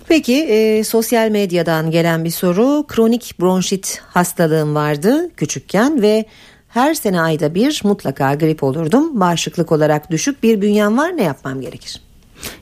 Peki 0.07 0.35
e, 0.35 0.83
sosyal 0.83 1.29
medyadan 1.29 1.91
gelen 1.91 2.25
bir 2.25 2.29
soru 2.29 2.85
kronik 2.87 3.39
bronşit 3.39 4.01
hastalığım 4.07 4.75
vardı 4.75 5.29
küçükken 5.37 6.01
ve 6.01 6.25
her 6.67 6.93
sene 6.93 7.21
ayda 7.21 7.55
bir 7.55 7.81
mutlaka 7.83 8.35
grip 8.35 8.63
olurdum. 8.63 9.19
Bağışıklık 9.19 9.71
olarak 9.71 10.11
düşük 10.11 10.43
bir 10.43 10.61
bünyem 10.61 10.97
var 10.97 11.17
ne 11.17 11.23
yapmam 11.23 11.61
gerekir? 11.61 12.01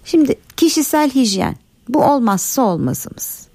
Şimdi 0.06 0.36
kişisel 0.58 1.10
hijyen 1.10 1.56
bu 1.90 2.04
olmazsa 2.04 2.62
olmazımız 2.62 3.49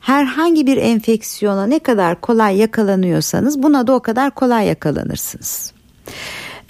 herhangi 0.00 0.66
bir 0.66 0.76
enfeksiyona 0.76 1.66
ne 1.66 1.78
kadar 1.78 2.20
kolay 2.20 2.56
yakalanıyorsanız 2.56 3.62
buna 3.62 3.86
da 3.86 3.92
o 3.92 4.00
kadar 4.00 4.30
kolay 4.30 4.66
yakalanırsınız. 4.66 5.72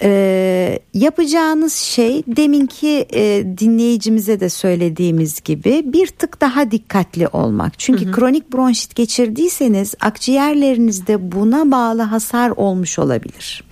Ee, 0.03 0.79
yapacağınız 0.93 1.73
şey 1.73 2.23
deminki 2.27 3.05
e, 3.13 3.43
dinleyicimize 3.57 4.39
de 4.39 4.49
söylediğimiz 4.49 5.41
gibi 5.41 5.83
bir 5.85 6.07
tık 6.07 6.41
daha 6.41 6.71
dikkatli 6.71 7.27
olmak. 7.27 7.79
Çünkü 7.79 8.05
hı 8.05 8.09
hı. 8.09 8.11
kronik 8.11 8.53
bronşit 8.53 8.95
geçirdiyseniz 8.95 9.95
akciğerlerinizde 9.99 11.31
buna 11.31 11.71
bağlı 11.71 12.01
hasar 12.01 12.49
olmuş 12.49 12.99
olabilir. 12.99 13.63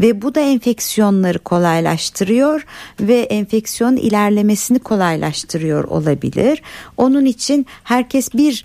Ve 0.00 0.22
bu 0.22 0.34
da 0.34 0.40
enfeksiyonları 0.40 1.38
kolaylaştırıyor 1.38 2.66
ve 3.00 3.20
enfeksiyon 3.20 3.96
ilerlemesini 3.96 4.78
kolaylaştırıyor 4.78 5.84
olabilir. 5.84 6.62
Onun 6.96 7.24
için 7.24 7.66
herkes 7.84 8.34
bir 8.34 8.64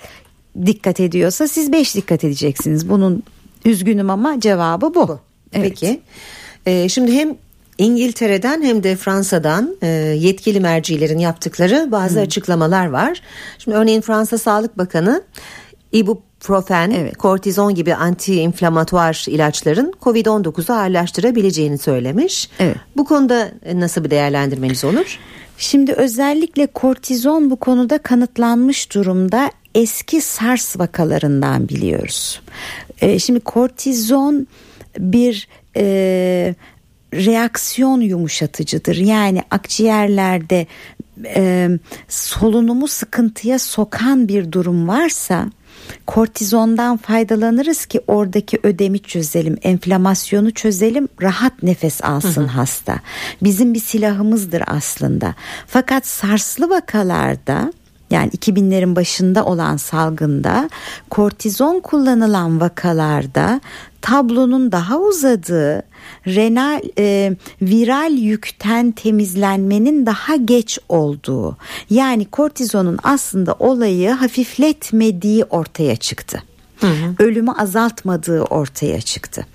dikkat 0.65 0.99
ediyorsa 0.99 1.47
siz 1.47 1.71
beş 1.71 1.95
dikkat 1.95 2.23
edeceksiniz. 2.23 2.89
Bunun 2.89 3.23
üzgünüm 3.65 4.09
ama 4.09 4.39
cevabı 4.39 4.95
bu. 4.95 5.07
bu. 5.07 5.19
Evet. 5.53 5.69
Peki. 5.69 6.01
Ee, 6.65 6.89
şimdi 6.89 7.13
hem 7.13 7.35
İngiltere'den 7.77 8.61
hem 8.61 8.83
de 8.83 8.95
Fransa'dan 8.95 9.77
e, 9.81 9.87
yetkili 10.17 10.59
mercilerin 10.59 11.19
yaptıkları 11.19 11.87
bazı 11.91 12.15
hmm. 12.15 12.21
açıklamalar 12.21 12.85
var. 12.85 13.21
Şimdi 13.59 13.77
örneğin 13.77 14.01
Fransa 14.01 14.37
Sağlık 14.37 14.77
Bakanı 14.77 15.23
ibuprofen, 15.91 16.91
evet. 16.91 17.17
kortizon 17.17 17.75
gibi 17.75 17.93
anti-inflamatuar 17.93 19.29
ilaçların 19.29 19.93
COVID-19'u 20.01 20.75
ağırlaştırabileceğini 20.75 21.77
söylemiş. 21.77 22.49
Evet. 22.59 22.77
Bu 22.97 23.05
konuda 23.05 23.51
nasıl 23.73 24.03
bir 24.03 24.09
değerlendirmeniz 24.09 24.83
olur? 24.85 25.19
Şimdi 25.57 25.93
özellikle 25.93 26.67
kortizon 26.67 27.49
bu 27.49 27.55
konuda 27.55 27.97
kanıtlanmış 27.97 28.93
durumda 28.95 29.51
eski 29.75 30.21
SARS 30.21 30.79
vakalarından 30.79 31.69
biliyoruz. 31.69 32.41
E, 33.01 33.19
şimdi 33.19 33.39
kortizon 33.39 34.47
bir 34.99 35.47
e, 35.75 36.55
reaksiyon 37.13 38.01
yumuşatıcıdır. 38.01 38.95
Yani 38.95 39.41
akciğerlerde 39.51 40.67
e, 41.25 41.69
solunumu 42.07 42.88
sıkıntıya 42.88 43.60
sokan 43.60 44.27
bir 44.27 44.51
durum 44.51 44.88
varsa 44.88 45.47
kortizondan 46.07 46.97
faydalanırız 46.97 47.86
ki 47.86 48.01
oradaki 48.07 48.60
ödemi 48.63 48.99
çözelim, 48.99 49.57
enflamasyonu 49.62 50.51
çözelim, 50.51 51.07
rahat 51.21 51.63
nefes 51.63 52.03
alsın 52.03 52.41
hı 52.41 52.45
hı. 52.45 52.51
hasta. 52.51 52.99
Bizim 53.43 53.73
bir 53.73 53.79
silahımızdır 53.79 54.63
aslında. 54.67 55.36
Fakat 55.67 56.07
sarslı 56.07 56.69
vakalarda 56.69 57.73
yani 58.12 58.30
2000'lerin 58.30 58.95
başında 58.95 59.45
olan 59.45 59.78
salgında 59.78 60.69
kortizon 61.10 61.80
kullanılan 61.80 62.62
vakalarda 62.62 63.62
tablonun 64.02 64.71
daha 64.71 65.00
uzadığı 65.00 65.84
renal 66.28 66.82
e, 66.97 67.36
viral 67.62 68.13
yükten 68.13 68.91
temizlenmenin 68.91 70.06
daha 70.06 70.36
geç 70.36 70.80
olduğu 70.89 71.58
yani 71.89 72.26
kortizonun 72.26 72.97
aslında 73.04 73.56
olayı 73.60 74.10
hafifletmediği 74.12 75.43
ortaya 75.43 75.95
çıktı. 75.95 76.43
Hı 76.82 76.88
hı. 76.88 77.15
ölümü 77.20 77.52
azaltmadığı 77.52 78.41
ortaya 78.41 79.02
çıktı. 79.02 79.46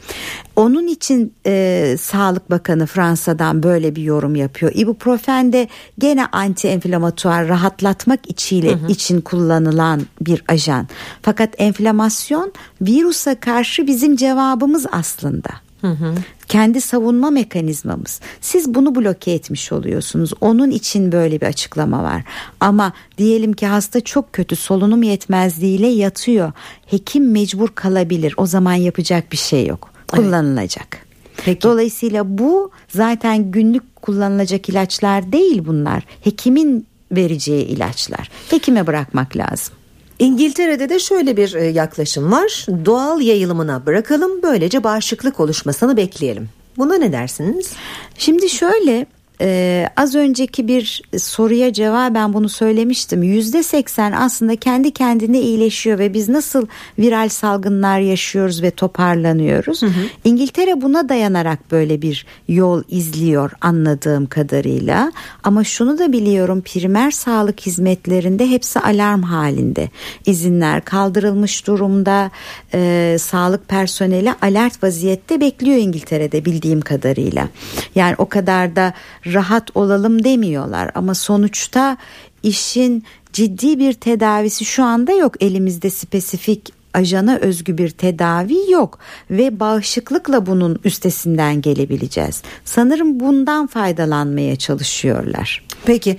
Onun 0.57 0.87
için 0.87 1.35
e, 1.47 1.97
Sağlık 2.01 2.51
Bakanı 2.51 2.87
Fransa'dan 2.87 3.63
böyle 3.63 3.97
bir 3.97 4.03
yorum 4.03 4.37
yapıyor. 4.37 4.73
İbuprofen 4.75 5.53
de 5.53 5.69
gene 5.99 6.25
anti-enflamatuar 6.25 7.49
rahatlatmak 7.49 8.21
içiyle 8.31 8.73
hı 8.73 8.87
hı. 8.87 8.93
için 8.93 9.21
kullanılan 9.21 10.03
bir 10.21 10.45
ajan. 10.49 10.89
Fakat 11.23 11.55
enflamasyon 11.59 12.53
virusa 12.81 13.41
karşı 13.41 13.87
bizim 13.87 14.17
cevabımız 14.17 14.87
aslında. 14.93 15.66
Hı 15.87 16.05
hı. 16.05 16.15
Kendi 16.49 16.81
savunma 16.81 17.31
mekanizmamız. 17.31 18.21
Siz 18.41 18.75
bunu 18.75 18.95
bloke 18.95 19.31
etmiş 19.31 19.73
oluyorsunuz. 19.73 20.33
Onun 20.41 20.71
için 20.71 21.13
böyle 21.13 21.41
bir 21.41 21.47
açıklama 21.47 22.03
var. 22.03 22.23
Ama 22.61 22.93
diyelim 23.19 23.53
ki 23.53 23.67
hasta 23.67 24.01
çok 24.01 24.33
kötü 24.33 24.57
solunum 24.57 25.03
yetmezliğiyle 25.03 25.87
yatıyor. 25.87 26.53
Hekim 26.87 27.31
mecbur 27.31 27.69
kalabilir. 27.69 28.35
O 28.37 28.47
zaman 28.47 28.73
yapacak 28.75 29.33
bir 29.33 29.37
şey 29.37 29.67
yok. 29.67 29.91
Kullanılacak. 30.09 30.87
Evet. 30.91 31.07
Peki. 31.45 31.63
Dolayısıyla 31.63 32.39
bu 32.39 32.71
zaten 32.89 33.51
günlük 33.51 33.97
kullanılacak 33.97 34.69
ilaçlar 34.69 35.33
değil 35.33 35.63
bunlar. 35.67 36.03
Hekimin 36.21 36.87
vereceği 37.13 37.65
ilaçlar. 37.65 38.31
Hekime 38.51 38.87
bırakmak 38.87 39.37
lazım. 39.37 39.75
İngiltere'de 40.19 40.89
de 40.89 40.99
şöyle 40.99 41.37
bir 41.37 41.55
e, 41.55 41.65
yaklaşım 41.65 42.33
var. 42.33 42.67
Doğal 42.85 43.21
yayılımına 43.21 43.87
bırakalım 43.87 44.43
böylece 44.43 44.85
bağışıklık 44.85 45.41
oluşmasını 45.41 45.97
bekleyelim. 45.97 46.49
Buna 46.77 46.95
ne 46.95 47.13
dersiniz? 47.13 47.73
Şimdi 48.19 48.49
şöyle 48.49 49.07
ee, 49.41 49.89
az 49.97 50.15
önceki 50.15 50.69
bir 50.69 51.03
soruya 51.19 51.73
cevaben 51.73 52.33
bunu 52.33 52.49
söylemiştim. 52.49 53.23
Yüzde 53.23 53.63
seksen 53.63 54.13
aslında 54.13 54.57
kendi 54.57 54.91
kendine 54.91 55.41
iyileşiyor 55.41 55.99
ve 55.99 56.15
biz 56.15 56.29
nasıl 56.29 56.67
viral 56.99 57.29
salgınlar 57.29 57.99
yaşıyoruz 57.99 58.63
ve 58.63 58.71
toparlanıyoruz. 58.71 59.83
Hı 59.83 59.87
hı. 59.87 59.91
İngiltere 60.25 60.83
buna 60.83 61.09
dayanarak 61.09 61.71
böyle 61.71 62.03
bir 62.03 62.27
yol 62.49 62.83
izliyor 62.89 63.53
anladığım 63.61 64.27
kadarıyla. 64.27 65.13
Ama 65.43 65.65
şunu 65.65 65.99
da 65.99 66.13
biliyorum 66.13 66.63
primer 66.63 67.11
sağlık 67.11 67.61
hizmetlerinde 67.61 68.51
hepsi 68.51 68.81
alarm 68.81 69.23
halinde. 69.23 69.91
İzinler 70.27 70.85
kaldırılmış 70.85 71.67
durumda. 71.67 72.31
Ee, 72.75 73.17
sağlık 73.21 73.69
personeli 73.69 74.33
alert 74.43 74.83
vaziyette 74.83 75.41
bekliyor 75.41 75.77
İngiltere'de 75.77 76.45
bildiğim 76.45 76.81
kadarıyla. 76.81 77.49
Yani 77.95 78.15
o 78.19 78.29
kadar 78.29 78.77
da 78.77 78.93
rahat 79.33 79.77
olalım 79.77 80.25
demiyorlar 80.25 80.91
ama 80.95 81.15
sonuçta 81.15 81.97
işin 82.43 83.05
ciddi 83.33 83.79
bir 83.79 83.93
tedavisi 83.93 84.65
şu 84.65 84.85
anda 84.85 85.13
yok 85.13 85.43
elimizde 85.43 85.91
spesifik 85.91 86.73
ajana 86.95 87.37
özgü 87.37 87.79
bir 87.79 87.91
tedavi 87.91 88.71
yok 88.71 88.99
ve 89.31 89.61
bağışıklıkla 89.61 90.47
bunun 90.47 90.79
üstesinden 90.85 91.61
gelebileceğiz. 91.61 92.43
Sanırım 92.65 93.21
bundan 93.21 93.67
faydalanmaya 93.67 94.57
çalışıyorlar. 94.57 95.65
Peki 95.85 96.17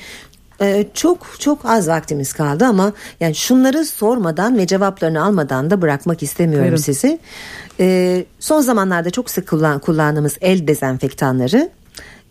ee, 0.61 0.85
çok 0.93 1.35
çok 1.39 1.65
az 1.65 1.87
vaktimiz 1.87 2.33
kaldı 2.33 2.65
ama 2.65 2.93
yani 3.19 3.35
şunları 3.35 3.85
sormadan 3.85 4.57
ve 4.57 4.67
cevaplarını 4.67 5.23
almadan 5.25 5.69
da 5.69 5.81
bırakmak 5.81 6.23
istemiyorum 6.23 6.65
Buyurun. 6.65 6.81
sizi. 6.81 7.19
Ee, 7.79 8.25
son 8.39 8.61
zamanlarda 8.61 9.09
çok 9.09 9.29
sık 9.29 9.47
kullan, 9.47 9.79
kullandığımız 9.79 10.37
el 10.41 10.67
dezenfektanları 10.67 11.69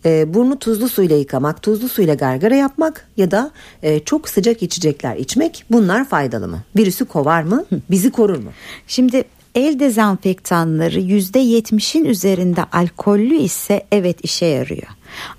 e, 0.05 0.33
burnu 0.33 0.59
tuzlu 0.59 0.89
suyla 0.89 1.17
yıkamak, 1.17 1.61
tuzlu 1.61 1.89
suyla 1.89 2.13
gargara 2.13 2.55
yapmak 2.55 3.07
ya 3.17 3.31
da 3.31 3.51
e, 3.83 3.99
çok 3.99 4.29
sıcak 4.29 4.63
içecekler 4.63 5.15
içmek 5.15 5.65
bunlar 5.71 6.05
faydalı 6.05 6.47
mı? 6.47 6.63
Virüsü 6.77 7.05
kovar 7.05 7.41
mı? 7.41 7.65
Bizi 7.89 8.11
korur 8.11 8.37
mu? 8.37 8.51
Şimdi 8.87 9.23
el 9.57 9.79
dezenfektanları 9.79 10.99
yüzde 10.99 11.39
yetmişin 11.39 12.05
üzerinde 12.05 12.63
alkollü 12.63 13.35
ise 13.35 13.85
evet 13.91 14.17
işe 14.23 14.45
yarıyor. 14.45 14.87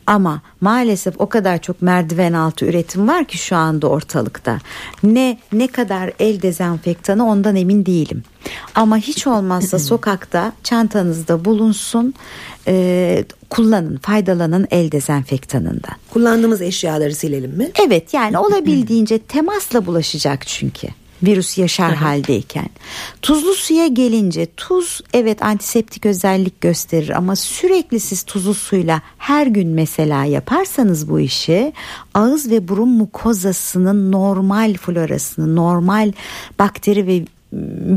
Ama 0.06 0.42
maalesef 0.60 1.14
o 1.18 1.28
kadar 1.28 1.62
çok 1.62 1.82
merdiven 1.82 2.32
altı 2.32 2.66
üretim 2.66 3.08
var 3.08 3.24
ki 3.24 3.38
şu 3.38 3.56
anda 3.56 3.86
ortalıkta. 3.86 4.58
Ne 5.02 5.38
ne 5.52 5.66
kadar 5.66 6.12
el 6.18 6.42
dezenfektanı 6.42 7.28
ondan 7.28 7.56
emin 7.56 7.86
değilim. 7.86 8.22
Ama 8.74 8.96
hiç 8.96 9.26
olmazsa 9.26 9.78
sokakta 9.92 10.52
çantanızda 10.64 11.44
bulunsun 11.44 12.14
e, 12.66 13.24
kullanın 13.50 13.96
faydalanın 13.96 14.66
el 14.70 14.92
dezenfektanından. 14.92 15.96
Kullandığımız 16.10 16.62
eşyaları 16.62 17.14
silelim 17.14 17.50
mi? 17.50 17.70
Evet 17.86 18.14
yani 18.14 18.38
olabildiğince 18.48 19.18
temasla 19.18 19.86
bulaşacak 19.86 20.46
çünkü 20.46 20.88
virüs 21.22 21.58
yaşar 21.58 21.94
haldeyken. 21.94 22.68
Tuzlu 23.22 23.54
suya 23.54 23.86
gelince 23.86 24.46
tuz 24.56 25.00
evet 25.12 25.42
antiseptik 25.42 26.06
özellik 26.06 26.60
gösterir 26.60 27.16
ama 27.16 27.36
sürekli 27.36 28.00
siz 28.00 28.22
tuzlu 28.22 28.54
suyla 28.54 29.02
her 29.18 29.46
gün 29.46 29.68
mesela 29.68 30.24
yaparsanız 30.24 31.10
bu 31.10 31.20
işi 31.20 31.72
ağız 32.14 32.50
ve 32.50 32.68
burun 32.68 32.88
mukozasının 32.88 34.12
normal 34.12 34.74
florasını, 34.74 35.56
normal 35.56 36.12
bakteri 36.58 37.06
ve 37.06 37.24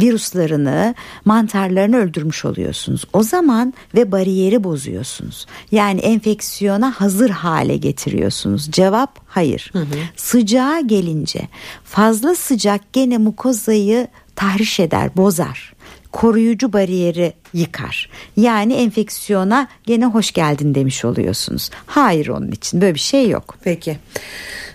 virüslerini, 0.02 0.96
mantarlarını 1.26 1.98
öldürmüş 1.98 2.46
oluyorsunuz. 2.46 3.06
O 3.14 3.24
zaman 3.24 3.74
ve 3.96 4.12
bariyeri 4.12 4.64
bozuyorsunuz. 4.64 5.46
Yani 5.72 6.00
enfeksiyona 6.00 6.92
hazır 6.92 7.30
hale 7.30 7.78
getiriyorsunuz. 7.78 8.72
Cevap 8.72 9.20
hayır. 9.28 9.70
Hı 9.74 9.80
hı. 9.80 9.86
Sıcağa 10.16 10.80
gelince 10.80 11.48
fazla 11.84 12.36
sıcak 12.36 12.94
gene 12.94 13.18
mukozayı 13.18 14.08
tahriş 14.36 14.80
eder, 14.80 15.18
bozar 15.18 15.74
koruyucu 16.12 16.74
bariyeri 16.74 17.34
yıkar. 17.54 18.10
Yani 18.38 18.74
enfeksiyona 18.74 19.68
gene 19.86 20.06
hoş 20.06 20.32
geldin 20.32 20.76
demiş 20.76 21.06
oluyorsunuz. 21.06 21.70
Hayır 21.86 22.28
onun 22.28 22.52
için 22.52 22.82
böyle 22.82 22.94
bir 22.94 23.00
şey 23.00 23.30
yok. 23.30 23.58
Peki. 23.64 23.98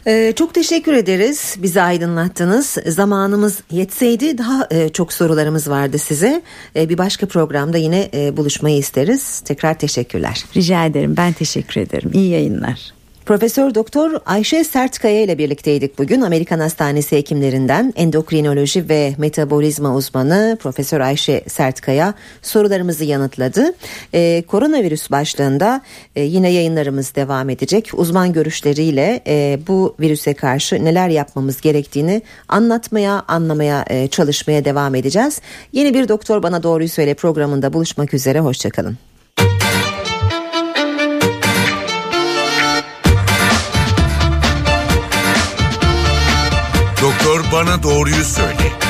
Ee, 0.06 0.32
çok 0.36 0.54
teşekkür 0.54 0.92
ederiz. 0.92 1.56
Bizi 1.58 1.82
aydınlattınız. 1.82 2.76
Zamanımız 2.86 3.60
yetseydi 3.70 4.38
daha 4.38 4.68
e, 4.70 4.88
çok 4.88 5.12
sorularımız 5.12 5.70
vardı 5.70 5.98
size. 5.98 6.42
E, 6.76 6.88
bir 6.88 6.98
başka 6.98 7.26
programda 7.26 7.78
yine 7.78 8.10
e, 8.14 8.36
buluşmayı 8.36 8.78
isteriz. 8.78 9.40
Tekrar 9.40 9.78
teşekkürler. 9.78 10.44
Rica 10.56 10.84
ederim. 10.84 11.14
Ben 11.16 11.32
teşekkür 11.32 11.80
ederim. 11.80 12.10
İyi 12.14 12.30
yayınlar. 12.30 12.95
Profesör 13.26 13.74
Doktor 13.74 14.20
Ayşe 14.26 14.64
Sertkaya 14.64 15.22
ile 15.22 15.38
birlikteydik 15.38 15.98
bugün. 15.98 16.20
Amerikan 16.20 16.58
Hastanesi 16.60 17.16
hekimlerinden 17.16 17.92
endokrinoloji 17.96 18.88
ve 18.88 19.14
metabolizma 19.18 19.94
uzmanı 19.94 20.58
Profesör 20.60 21.00
Ayşe 21.00 21.44
Sertkaya 21.48 22.14
sorularımızı 22.42 23.04
yanıtladı. 23.04 23.74
Ee, 24.14 24.44
koronavirüs 24.46 25.10
başlığında 25.10 25.82
e, 26.16 26.22
yine 26.22 26.50
yayınlarımız 26.50 27.14
devam 27.14 27.50
edecek. 27.50 27.90
Uzman 27.94 28.32
görüşleriyle 28.32 29.20
e, 29.26 29.58
bu 29.68 29.94
virüse 30.00 30.34
karşı 30.34 30.84
neler 30.84 31.08
yapmamız 31.08 31.60
gerektiğini 31.60 32.22
anlatmaya, 32.48 33.22
anlamaya, 33.28 33.84
e, 33.90 34.08
çalışmaya 34.08 34.64
devam 34.64 34.94
edeceğiz. 34.94 35.40
Yeni 35.72 35.94
bir 35.94 36.08
Doktor 36.08 36.42
Bana 36.42 36.62
Doğruyu 36.62 36.88
Söyle 36.88 37.14
programında 37.14 37.72
buluşmak 37.72 38.14
üzere. 38.14 38.40
Hoşçakalın. 38.40 38.98
Bana 47.56 47.82
doğruyu 47.82 48.24
söyle. 48.24 48.85